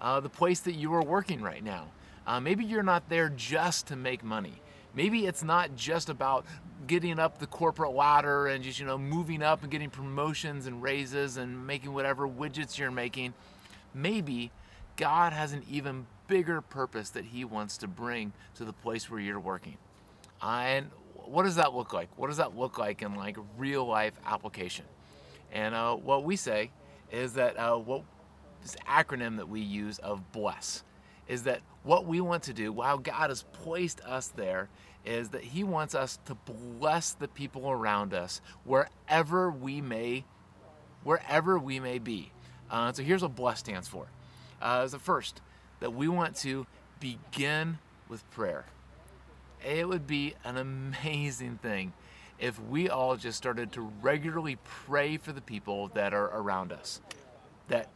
uh, 0.01 0.19
the 0.19 0.29
place 0.29 0.59
that 0.61 0.73
you 0.73 0.93
are 0.93 1.03
working 1.03 1.41
right 1.41 1.63
now. 1.63 1.87
Uh, 2.27 2.39
maybe 2.39 2.63
you're 2.65 2.83
not 2.83 3.07
there 3.09 3.29
just 3.29 3.87
to 3.87 3.95
make 3.95 4.23
money. 4.23 4.53
Maybe 4.93 5.25
it's 5.25 5.43
not 5.43 5.75
just 5.75 6.09
about 6.09 6.45
getting 6.87 7.19
up 7.19 7.39
the 7.39 7.47
corporate 7.47 7.93
ladder 7.93 8.47
and 8.47 8.63
just 8.63 8.79
you 8.79 8.85
know 8.85 8.97
moving 8.97 9.41
up 9.41 9.63
and 9.63 9.71
getting 9.71 9.89
promotions 9.89 10.67
and 10.67 10.81
raises 10.81 11.37
and 11.37 11.65
making 11.65 11.93
whatever 11.93 12.27
widgets 12.27 12.77
you're 12.77 12.91
making. 12.91 13.33
Maybe 13.93 14.51
God 14.95 15.33
has 15.33 15.53
an 15.53 15.63
even 15.69 16.05
bigger 16.27 16.61
purpose 16.61 17.09
that 17.11 17.25
He 17.25 17.45
wants 17.45 17.77
to 17.77 17.87
bring 17.87 18.33
to 18.55 18.65
the 18.65 18.73
place 18.73 19.09
where 19.09 19.19
you're 19.19 19.39
working. 19.39 19.77
And 20.41 20.91
what 21.25 21.43
does 21.43 21.55
that 21.55 21.73
look 21.73 21.93
like? 21.93 22.09
What 22.17 22.27
does 22.27 22.37
that 22.37 22.55
look 22.57 22.77
like 22.77 23.01
in 23.01 23.15
like 23.15 23.37
real 23.57 23.85
life 23.85 24.13
application? 24.25 24.85
And 25.51 25.73
uh, 25.73 25.95
what 25.95 26.23
we 26.23 26.35
say 26.35 26.71
is 27.11 27.33
that 27.33 27.57
uh, 27.57 27.77
what 27.77 28.03
this 28.61 28.75
acronym 28.87 29.37
that 29.37 29.47
we 29.47 29.61
use 29.61 29.99
of 29.99 30.31
bless 30.31 30.83
is 31.27 31.43
that 31.43 31.61
what 31.83 32.05
we 32.05 32.21
want 32.21 32.43
to 32.43 32.53
do 32.53 32.71
while 32.71 32.97
God 32.97 33.29
has 33.29 33.43
placed 33.43 34.01
us 34.01 34.27
there 34.27 34.69
is 35.05 35.29
that 35.29 35.43
he 35.43 35.63
wants 35.63 35.93
us 35.93 36.19
to 36.25 36.35
bless 36.35 37.11
the 37.13 37.27
people 37.27 37.69
around 37.69 38.13
us 38.13 38.41
wherever 38.63 39.51
we 39.51 39.81
may 39.81 40.25
wherever 41.03 41.59
we 41.59 41.79
may 41.79 41.99
be. 41.99 42.31
Uh, 42.69 42.91
so 42.91 43.03
here's 43.03 43.21
what 43.21 43.35
bless 43.35 43.59
stands 43.59 43.87
for. 43.87 44.07
Uh, 44.59 44.87
the 44.87 44.97
first, 44.97 45.39
that 45.85 45.91
we 45.91 46.07
want 46.07 46.35
to 46.35 46.65
begin 46.99 47.77
with 48.09 48.27
prayer. 48.31 48.65
It 49.63 49.87
would 49.87 50.07
be 50.07 50.33
an 50.43 50.57
amazing 50.57 51.59
thing 51.61 51.93
if 52.39 52.59
we 52.59 52.89
all 52.89 53.17
just 53.17 53.37
started 53.37 53.71
to 53.73 53.81
regularly 54.01 54.57
pray 54.63 55.17
for 55.17 55.31
the 55.31 55.41
people 55.41 55.89
that 55.89 56.11
are 56.11 56.25
around 56.25 56.71
us. 56.71 57.01
That 57.67 57.89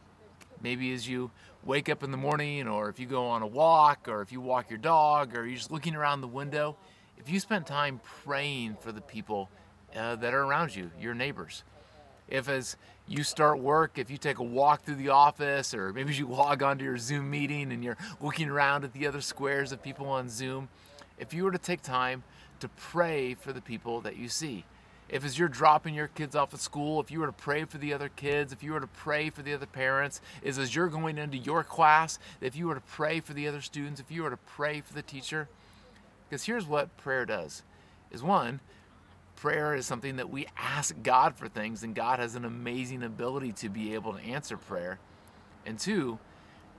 Maybe 0.62 0.92
as 0.92 1.08
you 1.08 1.32
wake 1.64 1.88
up 1.88 2.04
in 2.04 2.12
the 2.12 2.16
morning, 2.16 2.68
or 2.68 2.88
if 2.90 3.00
you 3.00 3.06
go 3.06 3.26
on 3.26 3.42
a 3.42 3.46
walk, 3.46 4.06
or 4.08 4.22
if 4.22 4.30
you 4.30 4.40
walk 4.40 4.70
your 4.70 4.78
dog, 4.78 5.36
or 5.36 5.44
you're 5.44 5.56
just 5.56 5.72
looking 5.72 5.96
around 5.96 6.20
the 6.20 6.28
window, 6.28 6.76
if 7.18 7.28
you 7.28 7.40
spend 7.40 7.66
time 7.66 8.00
praying 8.24 8.76
for 8.80 8.92
the 8.92 9.00
people 9.00 9.48
uh, 9.96 10.14
that 10.16 10.32
are 10.32 10.42
around 10.42 10.76
you, 10.76 10.92
your 11.00 11.14
neighbors. 11.14 11.64
If 12.28 12.48
as 12.48 12.76
you 13.10 13.24
start 13.24 13.58
work, 13.58 13.98
if 13.98 14.08
you 14.08 14.16
take 14.16 14.38
a 14.38 14.44
walk 14.44 14.84
through 14.84 14.94
the 14.94 15.08
office, 15.08 15.74
or 15.74 15.92
maybe 15.92 16.14
you 16.14 16.28
log 16.28 16.62
onto 16.62 16.84
your 16.84 16.96
Zoom 16.96 17.28
meeting 17.28 17.72
and 17.72 17.82
you're 17.82 17.96
looking 18.20 18.48
around 18.48 18.84
at 18.84 18.92
the 18.92 19.04
other 19.04 19.20
squares 19.20 19.72
of 19.72 19.82
people 19.82 20.08
on 20.08 20.28
Zoom, 20.28 20.68
if 21.18 21.34
you 21.34 21.42
were 21.42 21.50
to 21.50 21.58
take 21.58 21.82
time 21.82 22.22
to 22.60 22.68
pray 22.68 23.34
for 23.34 23.52
the 23.52 23.60
people 23.60 24.00
that 24.02 24.16
you 24.16 24.28
see, 24.28 24.64
if 25.08 25.24
as 25.24 25.36
you're 25.36 25.48
dropping 25.48 25.92
your 25.92 26.06
kids 26.06 26.36
off 26.36 26.54
at 26.54 26.60
school, 26.60 27.00
if 27.00 27.10
you 27.10 27.18
were 27.18 27.26
to 27.26 27.32
pray 27.32 27.64
for 27.64 27.78
the 27.78 27.92
other 27.92 28.08
kids, 28.08 28.52
if 28.52 28.62
you 28.62 28.72
were 28.72 28.80
to 28.80 28.86
pray 28.86 29.28
for 29.28 29.42
the 29.42 29.54
other 29.54 29.66
parents, 29.66 30.20
is 30.44 30.56
as 30.56 30.76
you're 30.76 30.86
going 30.86 31.18
into 31.18 31.36
your 31.36 31.64
class, 31.64 32.20
if 32.40 32.54
you 32.54 32.68
were 32.68 32.76
to 32.76 32.80
pray 32.80 33.18
for 33.18 33.32
the 33.32 33.48
other 33.48 33.60
students, 33.60 34.00
if 34.00 34.08
you 34.12 34.22
were 34.22 34.30
to 34.30 34.36
pray 34.36 34.80
for 34.80 34.94
the 34.94 35.02
teacher. 35.02 35.48
Because 36.28 36.44
here's 36.44 36.64
what 36.64 36.96
prayer 36.96 37.26
does 37.26 37.64
is 38.12 38.22
one, 38.22 38.60
prayer 39.40 39.74
is 39.74 39.86
something 39.86 40.16
that 40.16 40.28
we 40.28 40.46
ask 40.54 40.94
God 41.02 41.34
for 41.34 41.48
things, 41.48 41.82
and 41.82 41.94
God 41.94 42.18
has 42.18 42.34
an 42.34 42.44
amazing 42.44 43.02
ability 43.02 43.52
to 43.52 43.70
be 43.70 43.94
able 43.94 44.12
to 44.12 44.20
answer 44.20 44.58
prayer. 44.58 44.98
And 45.64 45.78
two, 45.78 46.18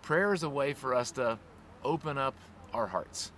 prayer 0.03 0.31
is 0.31 0.43
a 0.43 0.49
way 0.49 0.73
for 0.73 0.93
us 0.93 1.09
to 1.13 1.39
open 1.83 2.19
up 2.19 2.35
our 2.71 2.85
hearts. 2.85 3.31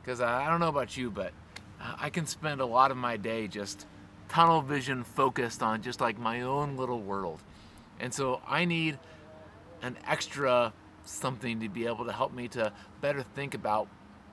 Because 0.00 0.22
I 0.22 0.48
don't 0.48 0.60
know 0.60 0.68
about 0.68 0.96
you, 0.96 1.10
but 1.10 1.32
I 1.78 2.08
can 2.08 2.24
spend 2.24 2.62
a 2.62 2.66
lot 2.66 2.90
of 2.90 2.96
my 2.96 3.18
day 3.18 3.48
just 3.48 3.86
tunnel 4.30 4.62
vision 4.62 5.04
focused 5.04 5.62
on 5.62 5.82
just 5.82 6.00
like 6.00 6.18
my 6.18 6.40
own 6.40 6.78
little 6.78 7.02
world. 7.02 7.42
And 8.00 8.14
so 8.14 8.40
I 8.48 8.64
need 8.64 8.98
an 9.82 9.98
extra 10.06 10.72
something 11.04 11.60
to 11.60 11.68
be 11.68 11.86
able 11.86 12.06
to 12.06 12.12
help 12.12 12.32
me 12.32 12.48
to 12.48 12.72
better 13.02 13.22
think 13.22 13.52
about 13.52 13.88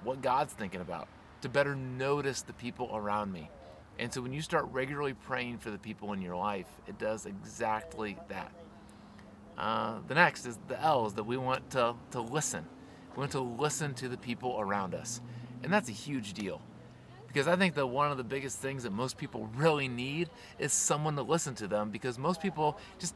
what 0.06 0.22
God's 0.22 0.54
thinking 0.54 0.80
about, 0.80 1.10
to 1.42 1.50
better 1.50 1.75
notice 1.75 2.44
the 2.44 2.54
people 2.54 2.89
around 2.94 3.34
me. 3.34 3.50
And 4.00 4.13
so 4.13 4.22
when 4.22 4.34
you 4.34 4.42
start 4.42 4.68
regularly 4.72 5.13
praying 5.13 5.58
for 5.58 5.72
the 5.72 5.77
people 5.77 6.13
in 6.13 6.22
your 6.22 6.36
life, 6.36 6.68
it 6.88 6.98
does 7.00 7.25
exactly 7.25 8.18
that. 8.30 8.51
Uh, 9.58 10.00
the 10.08 10.13
next 10.13 10.46
is 10.46 10.60
the 10.68 10.80
L's 10.80 11.16
that 11.16 11.24
we 11.24 11.36
want 11.36 11.70
to, 11.72 11.96
to 12.12 12.22
listen. 12.22 12.66
We 13.16 13.22
want 13.22 13.32
to 13.32 13.39
listen 13.39 13.96
to 13.96 14.08
the 14.08 14.18
people 14.18 14.58
around 14.60 14.94
us. 14.94 15.20
And 15.63 15.74
that's 15.74 15.89
a 15.89 15.94
huge 15.94 16.34
deal. 16.34 16.62
Because 17.27 17.48
I 17.48 17.56
think 17.56 17.74
that 17.75 17.88
one 17.88 18.12
of 18.12 18.18
the 18.18 18.24
biggest 18.24 18.60
things 18.60 18.84
that 18.84 18.92
most 18.92 19.18
people 19.18 19.50
really 19.56 19.88
need 19.88 20.30
is 20.60 20.74
someone 20.74 21.16
to 21.16 21.24
listen 21.24 21.56
to 21.56 21.68
them 21.68 21.89
because 21.89 22.20
most 22.20 22.42
people 22.42 22.77
just 23.00 23.16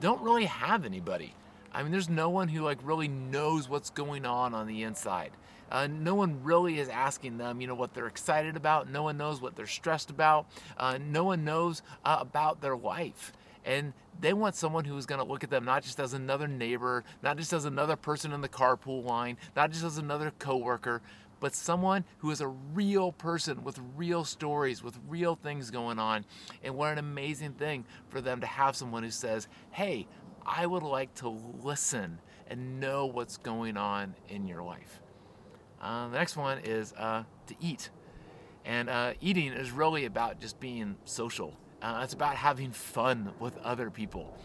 don't 0.00 0.22
really 0.22 0.46
have 0.46 0.84
anybody. 0.84 1.34
I 1.72 1.82
mean, 1.82 1.92
there's 1.92 2.08
no 2.08 2.28
one 2.28 2.48
who 2.48 2.62
like 2.62 2.78
really 2.82 3.08
knows 3.08 3.68
what's 3.68 3.90
going 3.90 4.24
on 4.24 4.54
on 4.54 4.66
the 4.66 4.82
inside. 4.82 5.32
Uh, 5.70 5.88
no 5.88 6.14
one 6.14 6.42
really 6.44 6.78
is 6.78 6.88
asking 6.88 7.38
them, 7.38 7.60
you 7.60 7.66
know, 7.66 7.74
what 7.74 7.92
they're 7.92 8.06
excited 8.06 8.56
about. 8.56 8.88
No 8.88 9.02
one 9.02 9.16
knows 9.16 9.40
what 9.40 9.56
they're 9.56 9.66
stressed 9.66 10.10
about. 10.10 10.46
Uh, 10.76 10.98
no 11.00 11.24
one 11.24 11.44
knows 11.44 11.82
uh, 12.04 12.18
about 12.20 12.60
their 12.60 12.76
life. 12.76 13.32
And 13.64 13.92
they 14.20 14.32
want 14.32 14.54
someone 14.54 14.84
who 14.84 14.96
is 14.96 15.06
going 15.06 15.20
to 15.20 15.26
look 15.26 15.42
at 15.42 15.50
them 15.50 15.64
not 15.64 15.82
just 15.82 15.98
as 15.98 16.12
another 16.12 16.46
neighbor, 16.46 17.02
not 17.22 17.36
just 17.36 17.52
as 17.52 17.64
another 17.64 17.96
person 17.96 18.32
in 18.32 18.40
the 18.40 18.48
carpool 18.48 19.04
line, 19.04 19.36
not 19.56 19.72
just 19.72 19.84
as 19.84 19.98
another 19.98 20.32
coworker, 20.38 21.02
but 21.40 21.54
someone 21.54 22.04
who 22.18 22.30
is 22.30 22.40
a 22.40 22.48
real 22.48 23.12
person 23.12 23.62
with 23.64 23.80
real 23.96 24.24
stories, 24.24 24.82
with 24.82 24.98
real 25.08 25.34
things 25.34 25.70
going 25.70 25.98
on. 25.98 26.24
And 26.62 26.76
what 26.76 26.92
an 26.92 26.98
amazing 26.98 27.52
thing 27.54 27.84
for 28.08 28.20
them 28.20 28.40
to 28.40 28.46
have 28.46 28.76
someone 28.76 29.02
who 29.02 29.10
says, 29.10 29.48
Hey, 29.70 30.06
I 30.46 30.64
would 30.64 30.84
like 30.84 31.12
to 31.16 31.28
listen 31.28 32.20
and 32.46 32.78
know 32.78 33.06
what's 33.06 33.36
going 33.36 33.76
on 33.76 34.14
in 34.28 34.46
your 34.46 34.62
life. 34.62 35.00
Uh, 35.80 36.08
the 36.08 36.16
next 36.16 36.36
one 36.36 36.58
is 36.64 36.92
uh, 36.92 37.24
to 37.48 37.54
eat. 37.60 37.90
And 38.64 38.88
uh, 38.88 39.14
eating 39.20 39.52
is 39.52 39.72
really 39.72 40.04
about 40.04 40.40
just 40.40 40.60
being 40.60 40.96
social, 41.04 41.56
uh, 41.82 42.00
it's 42.02 42.14
about 42.14 42.36
having 42.36 42.70
fun 42.70 43.32
with 43.38 43.56
other 43.58 43.90
people. 43.90 44.36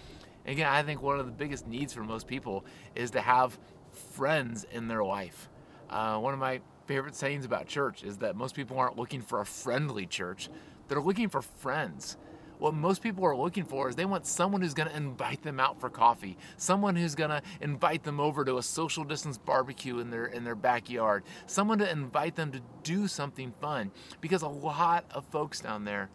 again, 0.45 0.67
I 0.67 0.83
think 0.83 1.01
one 1.01 1.19
of 1.19 1.25
the 1.25 1.31
biggest 1.31 1.67
needs 1.67 1.93
for 1.93 2.03
most 2.03 2.27
people 2.27 2.65
is 2.95 3.11
to 3.11 3.21
have 3.21 3.57
friends 3.91 4.65
in 4.71 4.87
their 4.87 5.03
life. 5.03 5.49
Uh, 5.89 6.17
one 6.17 6.33
of 6.33 6.39
my 6.39 6.61
favorite 6.87 7.15
sayings 7.15 7.45
about 7.45 7.67
church 7.67 8.03
is 8.03 8.17
that 8.17 8.35
most 8.35 8.55
people 8.55 8.77
aren't 8.77 8.97
looking 8.97 9.21
for 9.21 9.39
a 9.39 9.45
friendly 9.45 10.05
church, 10.05 10.49
they're 10.87 11.01
looking 11.01 11.29
for 11.29 11.41
friends. 11.41 12.17
What 12.61 12.75
most 12.75 13.01
people 13.01 13.25
are 13.25 13.35
looking 13.35 13.63
for 13.63 13.89
is 13.89 13.95
they 13.95 14.05
want 14.05 14.27
someone 14.27 14.61
who's 14.61 14.75
going 14.75 14.87
to 14.87 14.95
invite 14.95 15.41
them 15.41 15.59
out 15.59 15.79
for 15.79 15.89
coffee, 15.89 16.37
someone 16.57 16.95
who's 16.95 17.15
going 17.15 17.31
to 17.31 17.41
invite 17.59 18.03
them 18.03 18.19
over 18.19 18.45
to 18.45 18.59
a 18.59 18.61
social 18.61 19.03
distance 19.03 19.39
barbecue 19.39 19.97
in 19.97 20.11
their 20.11 20.27
in 20.27 20.43
their 20.43 20.53
backyard, 20.53 21.23
someone 21.47 21.79
to 21.79 21.91
invite 21.91 22.35
them 22.35 22.51
to 22.51 22.61
do 22.83 23.07
something 23.07 23.51
fun 23.59 23.89
because 24.21 24.43
a 24.43 24.47
lot 24.47 25.05
of 25.09 25.25
folks 25.25 25.59
down 25.59 25.85
there 25.85 26.11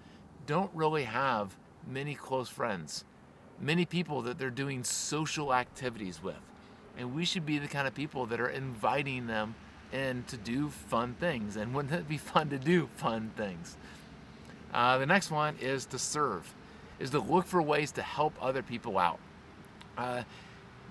don't 0.47 0.71
really 0.73 1.03
have 1.03 1.57
many 1.85 2.15
close 2.15 2.49
friends, 2.49 3.05
many 3.61 3.85
people 3.85 4.23
that 4.23 4.39
they're 4.39 4.49
doing 4.49 4.85
social 4.85 5.53
activities 5.53 6.23
with. 6.23 6.39
And 6.97 7.13
we 7.13 7.25
should 7.25 7.45
be 7.45 7.59
the 7.59 7.67
kind 7.67 7.89
of 7.89 7.95
people 7.95 8.25
that 8.27 8.39
are 8.39 8.51
inviting 8.51 9.27
them 9.27 9.57
and 9.93 10.25
to 10.29 10.37
do 10.37 10.69
fun 10.69 11.17
things. 11.19 11.57
And 11.57 11.75
wouldn't 11.75 11.93
it 11.93 12.09
be 12.09 12.19
fun 12.19 12.51
to 12.51 12.59
do 12.61 12.89
fun 12.95 13.33
things? 13.37 13.77
Uh, 14.77 14.99
the 14.99 15.07
next 15.07 15.31
one 15.31 15.57
is 15.59 15.87
to 15.87 15.99
serve, 15.99 16.55
is 17.01 17.09
to 17.09 17.19
look 17.19 17.47
for 17.47 17.63
ways 17.63 17.91
to 17.93 18.03
help 18.03 18.35
other 18.43 18.63
people 18.63 18.99
out. 18.99 19.19
Uh, 19.97 20.23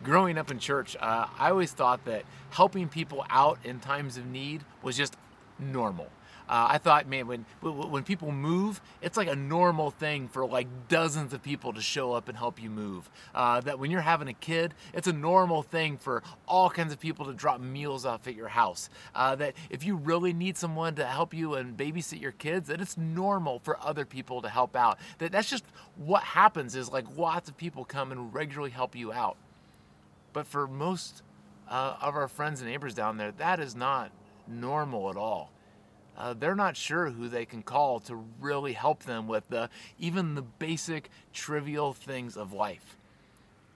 growing 0.04 0.40
up 0.40 0.50
in 0.50 0.58
church, 0.58 0.98
uh, 1.00 1.28
I 1.38 1.52
always 1.52 1.72
thought 1.72 2.04
that 2.06 2.24
helping 2.50 2.90
people 2.90 3.24
out 3.30 3.60
in 3.64 3.80
times 3.80 4.18
of 4.18 4.26
need 4.26 4.64
was 4.82 4.98
just 4.98 5.16
normal. 5.60 6.08
Uh, 6.48 6.68
I 6.70 6.78
thought, 6.78 7.08
man, 7.08 7.28
when 7.28 7.46
when 7.62 8.04
people 8.04 8.32
move, 8.32 8.82
it's 9.02 9.18
like 9.18 9.28
a 9.28 9.36
normal 9.36 9.90
thing 9.92 10.28
for 10.28 10.46
like 10.46 10.68
dozens 10.88 11.34
of 11.34 11.42
people 11.42 11.74
to 11.74 11.82
show 11.82 12.14
up 12.14 12.30
and 12.30 12.38
help 12.38 12.62
you 12.62 12.70
move. 12.70 13.10
Uh, 13.34 13.62
that 13.62 13.80
when 13.80 13.90
you're 13.90 14.02
having 14.02 14.28
a 14.28 14.34
kid, 14.34 14.74
it's 14.94 15.08
a 15.08 15.14
normal 15.14 15.64
thing 15.64 15.98
for 15.98 16.22
all 16.48 16.70
kinds 16.70 16.94
of 16.94 17.00
people 17.00 17.26
to 17.26 17.34
drop 17.34 17.60
meals 17.60 18.06
off 18.06 18.28
at 18.28 18.36
your 18.36 18.50
house. 18.50 18.90
Uh, 19.16 19.36
that 19.36 19.56
if 19.70 19.84
you 19.84 19.96
really 19.96 20.34
need 20.34 20.56
someone 20.58 20.94
to 20.96 21.06
help 21.06 21.34
you 21.34 21.56
and 21.56 21.76
babysit 21.76 22.22
your 22.22 22.34
kids, 22.34 22.68
that 22.68 22.80
it's 22.80 22.98
normal 22.98 23.60
for 23.60 23.80
other 23.82 24.06
people 24.06 24.42
to 24.42 24.50
help 24.50 24.76
out. 24.76 25.00
That 25.18 25.32
that's 25.32 25.50
just 25.50 25.66
what 25.96 26.22
happens. 26.24 26.76
Is 26.76 26.92
like 26.92 27.06
lots 27.18 27.50
of 27.50 27.58
people 27.58 27.86
come 27.86 28.12
and 28.12 28.34
regularly 28.34 28.72
help 28.72 28.96
you 28.96 29.12
out. 29.12 29.38
But 30.32 30.46
for 30.46 30.68
most 30.68 31.24
uh, 31.70 31.96
of 32.02 32.16
our 32.16 32.28
friends 32.28 32.62
and 32.62 32.70
neighbors 32.70 32.94
down 32.94 33.18
there, 33.18 33.32
that 33.32 33.60
is 33.60 33.76
not 33.76 34.12
normal 34.48 35.10
at 35.10 35.16
all. 35.16 35.50
Uh, 36.18 36.34
they're 36.34 36.56
not 36.56 36.78
sure 36.78 37.10
who 37.10 37.28
they 37.28 37.46
can 37.46 37.62
call 37.62 38.00
to 38.00 38.24
really 38.40 38.74
help 38.74 39.04
them 39.04 39.28
with 39.28 39.48
the 39.50 39.70
even 40.00 40.36
the 40.36 40.42
basic 40.42 41.10
trivial 41.34 41.94
things 41.94 42.38
of 42.38 42.54
life. 42.54 42.96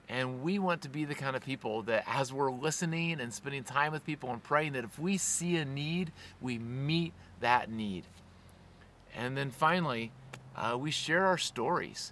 And 0.07 0.41
we 0.41 0.57
want 0.57 0.81
to 0.81 0.89
be 0.89 1.05
the 1.05 1.13
kind 1.13 1.35
of 1.35 1.43
people 1.43 1.83
that, 1.83 2.03
as 2.07 2.33
we're 2.33 2.51
listening 2.51 3.21
and 3.21 3.31
spending 3.31 3.63
time 3.63 3.91
with 3.91 4.03
people 4.05 4.31
and 4.31 4.41
praying, 4.41 4.73
that 4.73 4.83
if 4.83 4.97
we 4.97 5.17
see 5.17 5.57
a 5.57 5.65
need, 5.65 6.11
we 6.41 6.57
meet 6.57 7.13
that 7.41 7.69
need. 7.69 8.05
And 9.15 9.37
then 9.37 9.51
finally, 9.51 10.11
uh, 10.55 10.77
we 10.79 10.89
share 10.89 11.25
our 11.25 11.37
stories. 11.37 12.11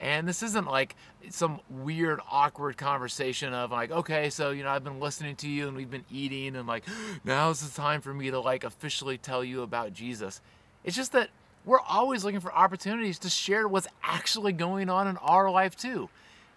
And 0.00 0.26
this 0.26 0.42
isn't 0.42 0.66
like 0.66 0.96
some 1.28 1.60
weird, 1.68 2.20
awkward 2.30 2.78
conversation 2.78 3.52
of 3.52 3.70
like, 3.70 3.90
okay, 3.90 4.30
so, 4.30 4.50
you 4.50 4.62
know, 4.62 4.70
I've 4.70 4.82
been 4.82 4.98
listening 4.98 5.36
to 5.36 5.48
you 5.48 5.68
and 5.68 5.76
we've 5.76 5.90
been 5.90 6.06
eating 6.10 6.56
and 6.56 6.66
like, 6.66 6.84
now's 7.24 7.60
the 7.60 7.80
time 7.80 8.00
for 8.00 8.14
me 8.14 8.30
to 8.30 8.40
like 8.40 8.64
officially 8.64 9.18
tell 9.18 9.44
you 9.44 9.60
about 9.62 9.92
Jesus. 9.92 10.40
It's 10.84 10.96
just 10.96 11.12
that 11.12 11.28
we're 11.66 11.80
always 11.80 12.24
looking 12.24 12.40
for 12.40 12.52
opportunities 12.52 13.18
to 13.20 13.28
share 13.28 13.68
what's 13.68 13.88
actually 14.02 14.52
going 14.52 14.88
on 14.88 15.06
in 15.06 15.18
our 15.18 15.50
life 15.50 15.76
too. 15.76 16.08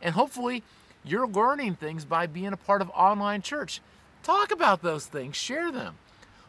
And 0.01 0.15
hopefully, 0.15 0.63
you're 1.03 1.27
learning 1.27 1.75
things 1.75 2.05
by 2.05 2.27
being 2.27 2.53
a 2.53 2.57
part 2.57 2.81
of 2.81 2.89
online 2.91 3.41
church. 3.41 3.81
Talk 4.23 4.51
about 4.51 4.81
those 4.81 5.05
things, 5.05 5.35
share 5.35 5.71
them. 5.71 5.95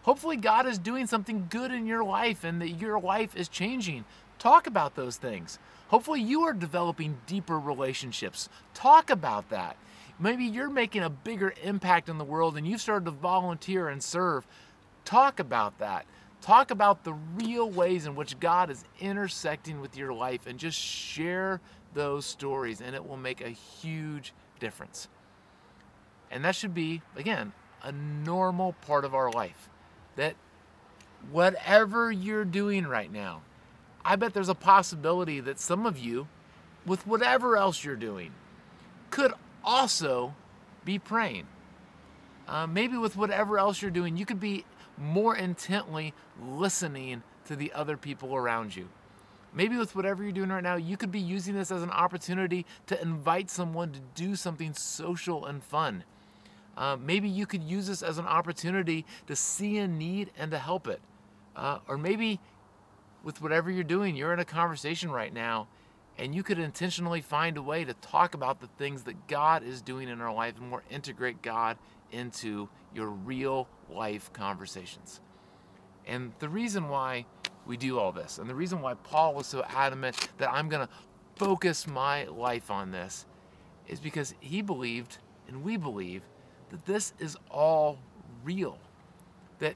Hopefully, 0.03 0.37
God 0.37 0.67
is 0.67 0.79
doing 0.79 1.09
something 1.09 1.47
good 1.51 1.73
in 1.73 1.87
your 1.87 2.05
life 2.05 2.45
and 2.45 2.61
that 2.61 2.71
your 2.71 3.01
life 3.01 3.35
is 3.35 3.49
changing. 3.49 4.05
Talk 4.39 4.67
about 4.67 4.95
those 4.95 5.17
things. 5.17 5.59
Hopefully, 5.89 6.21
you 6.21 6.43
are 6.43 6.53
developing 6.53 7.19
deeper 7.27 7.59
relationships. 7.59 8.49
Talk 8.73 9.11
about 9.11 9.51
that. 9.51 9.77
Maybe 10.19 10.45
you're 10.45 10.71
making 10.71 11.03
a 11.03 11.11
bigger 11.11 11.55
impact 11.63 12.09
in 12.09 12.19
the 12.19 12.25
world 12.25 12.57
and 12.57 12.67
you've 12.67 12.81
started 12.81 13.05
to 13.07 13.11
volunteer 13.11 13.89
and 13.89 14.03
serve. 14.03 14.47
Talk 15.05 15.41
about 15.41 15.79
that. 15.79 16.07
Talk 16.41 16.71
about 16.71 17.05
the 17.05 17.15
real 17.15 17.71
ways 17.71 18.07
in 18.07 18.15
which 18.15 18.39
God 18.39 18.71
is 18.71 18.85
intersecting 19.01 19.81
with 19.81 19.97
your 19.97 20.13
life 20.13 20.47
and 20.47 20.59
just 20.59 20.79
share 20.79 21.61
those 21.95 22.27
stories, 22.27 22.81
and 22.81 22.95
it 22.95 23.09
will 23.09 23.17
make 23.17 23.41
a 23.41 23.49
huge 23.49 24.35
difference. 24.61 25.09
And 26.31 26.45
that 26.45 26.55
should 26.55 26.75
be, 26.75 27.01
again, 27.17 27.53
a 27.83 27.93
normal 27.93 28.75
part 28.87 29.05
of 29.05 29.15
our 29.15 29.31
life. 29.31 29.69
That 30.17 30.35
whatever 31.31 32.13
you're 32.13 32.45
doing 32.45 32.87
right 32.87 33.11
now, 33.11 33.43
I 34.05 34.17
bet 34.17 34.35
there's 34.35 34.49
a 34.49 34.55
possibility 34.55 35.41
that 35.41 35.59
some 35.59 35.87
of 35.87 35.99
you, 35.99 36.29
with 36.85 37.07
whatever 37.07 37.57
else 37.57 37.83
you're 37.83 37.97
doing, 37.97 38.33
could 39.11 39.33
also 39.65 40.35
be 40.85 40.99
praying. 40.99 41.47
Uh, 42.47 42.67
maybe 42.67 42.99
with 42.99 43.17
whatever 43.17 43.59
else 43.59 43.81
you're 43.81 43.91
doing, 43.91 44.17
you 44.17 44.27
could 44.27 44.41
be 44.41 44.65
more 44.99 45.35
intently 45.35 46.13
listening 46.43 47.23
to 47.47 47.57
the 47.57 47.73
other 47.73 47.97
people 47.97 48.35
around 48.35 48.77
you. 48.77 48.89
Maybe 49.55 49.77
with 49.77 49.95
whatever 49.95 50.23
you're 50.23 50.33
doing 50.33 50.51
right 50.51 50.63
now, 50.63 50.77
you 50.77 50.97
could 50.97 51.13
be 51.13 51.21
using 51.21 51.55
this 51.55 51.71
as 51.71 51.83
an 51.83 51.91
opportunity 51.91 52.67
to 52.87 53.01
invite 53.01 53.51
someone 53.51 53.93
to 53.93 54.01
do 54.15 54.35
something 54.35 54.75
social 54.75 55.47
and 55.47 55.63
fun. 55.63 56.05
Uh, 56.77 56.97
maybe 57.01 57.29
you 57.29 57.47
could 57.47 57.63
use 57.63 57.87
this 57.87 58.03
as 58.03 58.19
an 58.19 58.27
opportunity 58.27 59.07
to 59.29 59.37
see 59.37 59.79
a 59.79 59.87
need 59.87 60.31
and 60.37 60.51
to 60.51 60.59
help 60.59 60.89
it. 60.89 61.01
Uh, 61.55 61.79
or 61.87 61.97
maybe 61.97 62.41
with 63.25 63.43
whatever 63.43 63.71
you're 63.71 63.83
doing, 63.83 64.15
you're 64.15 64.33
in 64.33 64.39
a 64.39 64.45
conversation 64.45 65.11
right 65.11 65.33
now 65.33 65.67
and 66.19 66.35
you 66.35 66.43
could 66.43 66.59
intentionally 66.59 67.21
find 67.21 67.57
a 67.57 67.63
way 67.63 67.85
to 67.85 67.95
talk 67.95 68.35
about 68.35 68.61
the 68.61 68.69
things 68.79 69.03
that 69.05 69.27
God 69.27 69.65
is 69.65 69.83
doing 69.83 70.09
in 70.09 70.21
our 70.21 70.33
life 70.33 70.55
and 70.59 70.69
more 70.69 70.85
integrate 70.91 71.43
God 71.43 71.77
into 72.13 72.69
your 72.95 73.09
real 73.09 73.69
life 73.91 74.33
conversations. 74.33 75.21
And 76.07 76.33
the 76.39 76.49
reason 76.49 76.89
why 76.89 77.27
we 77.67 77.77
do 77.77 77.99
all 77.99 78.13
this, 78.13 78.39
and 78.39 78.49
the 78.49 78.55
reason 78.55 78.81
why 78.81 78.95
Paul 78.95 79.35
was 79.35 79.47
so 79.47 79.65
adamant 79.69 80.29
that 80.39 80.53
I'm 80.53 80.69
going 80.69 80.87
to 80.87 80.93
focus 81.35 81.87
my 81.87 82.25
life 82.27 82.71
on 82.71 82.93
this, 82.93 83.27
is 83.89 83.99
because 83.99 84.35
he 84.41 84.63
believed, 84.63 85.19
and 85.49 85.65
we 85.65 85.77
believe, 85.77 86.23
that 86.71 86.85
this 86.87 87.13
is 87.19 87.37
all 87.51 87.99
real. 88.45 88.79
That 89.59 89.75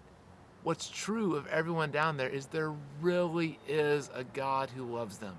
what's 0.69 0.91
true 0.91 1.35
of 1.35 1.47
everyone 1.47 1.91
down 1.91 2.19
there 2.19 2.29
is 2.29 2.45
there 2.45 2.75
really 3.01 3.59
is 3.67 4.11
a 4.15 4.23
God 4.23 4.69
who 4.69 4.85
loves 4.85 5.17
them 5.17 5.35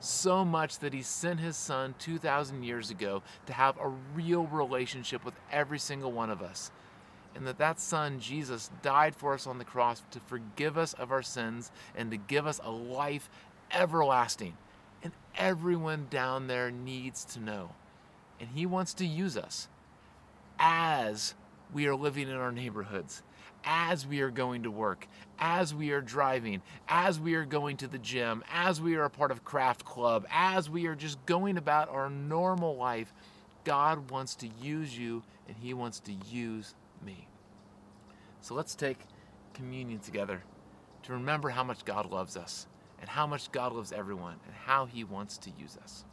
so 0.00 0.44
much 0.44 0.80
that 0.80 0.92
he 0.92 1.02
sent 1.02 1.38
his 1.38 1.56
son 1.56 1.94
2,000 2.00 2.64
years 2.64 2.90
ago 2.90 3.22
to 3.46 3.52
have 3.52 3.78
a 3.78 3.92
real 4.12 4.44
relationship 4.48 5.24
with 5.24 5.34
every 5.52 5.78
single 5.78 6.10
one 6.10 6.30
of 6.30 6.42
us. 6.42 6.72
And 7.36 7.46
that 7.46 7.58
that 7.58 7.78
son, 7.78 8.18
Jesus, 8.18 8.72
died 8.82 9.14
for 9.14 9.34
us 9.34 9.46
on 9.46 9.58
the 9.58 9.64
cross 9.64 10.02
to 10.10 10.18
forgive 10.18 10.76
us 10.76 10.94
of 10.94 11.12
our 11.12 11.22
sins 11.22 11.70
and 11.94 12.10
to 12.10 12.16
give 12.16 12.48
us 12.48 12.60
a 12.64 12.72
life 12.72 13.30
everlasting. 13.70 14.56
And 15.04 15.12
everyone 15.36 16.08
down 16.10 16.48
there 16.48 16.72
needs 16.72 17.24
to 17.26 17.40
know. 17.40 17.70
And 18.40 18.48
he 18.52 18.66
wants 18.66 18.94
to 18.94 19.06
use 19.06 19.36
us 19.36 19.68
as 20.58 21.34
we 21.72 21.86
are 21.86 21.94
living 21.94 22.28
in 22.28 22.34
our 22.34 22.50
neighborhoods 22.50 23.22
as 23.64 24.06
we 24.06 24.20
are 24.20 24.30
going 24.30 24.62
to 24.64 24.70
work, 24.70 25.06
as 25.38 25.74
we 25.74 25.90
are 25.90 26.00
driving, 26.00 26.62
as 26.88 27.18
we 27.18 27.34
are 27.34 27.44
going 27.44 27.76
to 27.78 27.88
the 27.88 27.98
gym, 27.98 28.42
as 28.52 28.80
we 28.80 28.94
are 28.96 29.04
a 29.04 29.10
part 29.10 29.30
of 29.30 29.44
craft 29.44 29.84
club, 29.84 30.26
as 30.30 30.68
we 30.68 30.86
are 30.86 30.94
just 30.94 31.24
going 31.26 31.56
about 31.56 31.88
our 31.88 32.10
normal 32.10 32.76
life, 32.76 33.12
God 33.64 34.10
wants 34.10 34.34
to 34.36 34.48
use 34.60 34.96
you 34.96 35.22
and 35.48 35.56
He 35.56 35.74
wants 35.74 36.00
to 36.00 36.12
use 36.30 36.74
me. 37.04 37.28
So 38.40 38.54
let's 38.54 38.74
take 38.74 38.98
communion 39.54 40.00
together 40.00 40.42
to 41.04 41.12
remember 41.12 41.50
how 41.50 41.64
much 41.64 41.84
God 41.84 42.10
loves 42.10 42.36
us 42.36 42.66
and 43.00 43.08
how 43.08 43.26
much 43.26 43.50
God 43.52 43.72
loves 43.72 43.92
everyone 43.92 44.36
and 44.46 44.54
how 44.54 44.86
He 44.86 45.04
wants 45.04 45.38
to 45.38 45.50
use 45.58 45.76
us. 45.82 46.04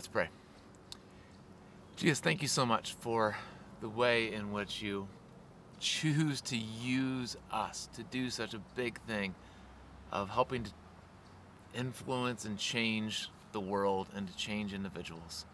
Let's 0.00 0.08
pray. 0.08 0.28
Jesus, 1.96 2.20
thank 2.20 2.40
you 2.40 2.48
so 2.48 2.64
much 2.64 2.94
for 3.00 3.36
the 3.82 3.88
way 3.90 4.32
in 4.32 4.50
which 4.50 4.80
you 4.80 5.06
choose 5.78 6.40
to 6.40 6.56
use 6.56 7.36
us 7.52 7.86
to 7.96 8.02
do 8.04 8.30
such 8.30 8.54
a 8.54 8.60
big 8.74 8.98
thing 9.02 9.34
of 10.10 10.30
helping 10.30 10.64
to 10.64 10.70
influence 11.74 12.46
and 12.46 12.56
change 12.56 13.28
the 13.52 13.60
world 13.60 14.08
and 14.16 14.26
to 14.26 14.34
change 14.34 14.72
individuals. 14.72 15.44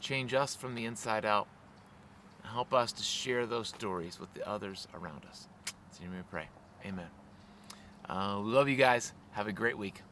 Change 0.00 0.34
us 0.34 0.54
from 0.54 0.74
the 0.74 0.84
inside 0.84 1.24
out. 1.24 1.48
Help 2.42 2.74
us 2.74 2.92
to 2.92 3.02
share 3.02 3.46
those 3.46 3.68
stories 3.68 4.20
with 4.20 4.34
the 4.34 4.46
others 4.46 4.86
around 4.92 5.24
us. 5.30 5.48
So 5.92 6.04
you 6.04 6.10
may 6.10 6.20
pray. 6.30 6.50
Amen. 6.84 7.08
Uh, 8.06 8.42
we 8.44 8.52
love 8.52 8.68
you 8.68 8.76
guys. 8.76 9.14
Have 9.30 9.46
a 9.46 9.52
great 9.52 9.78
week. 9.78 10.02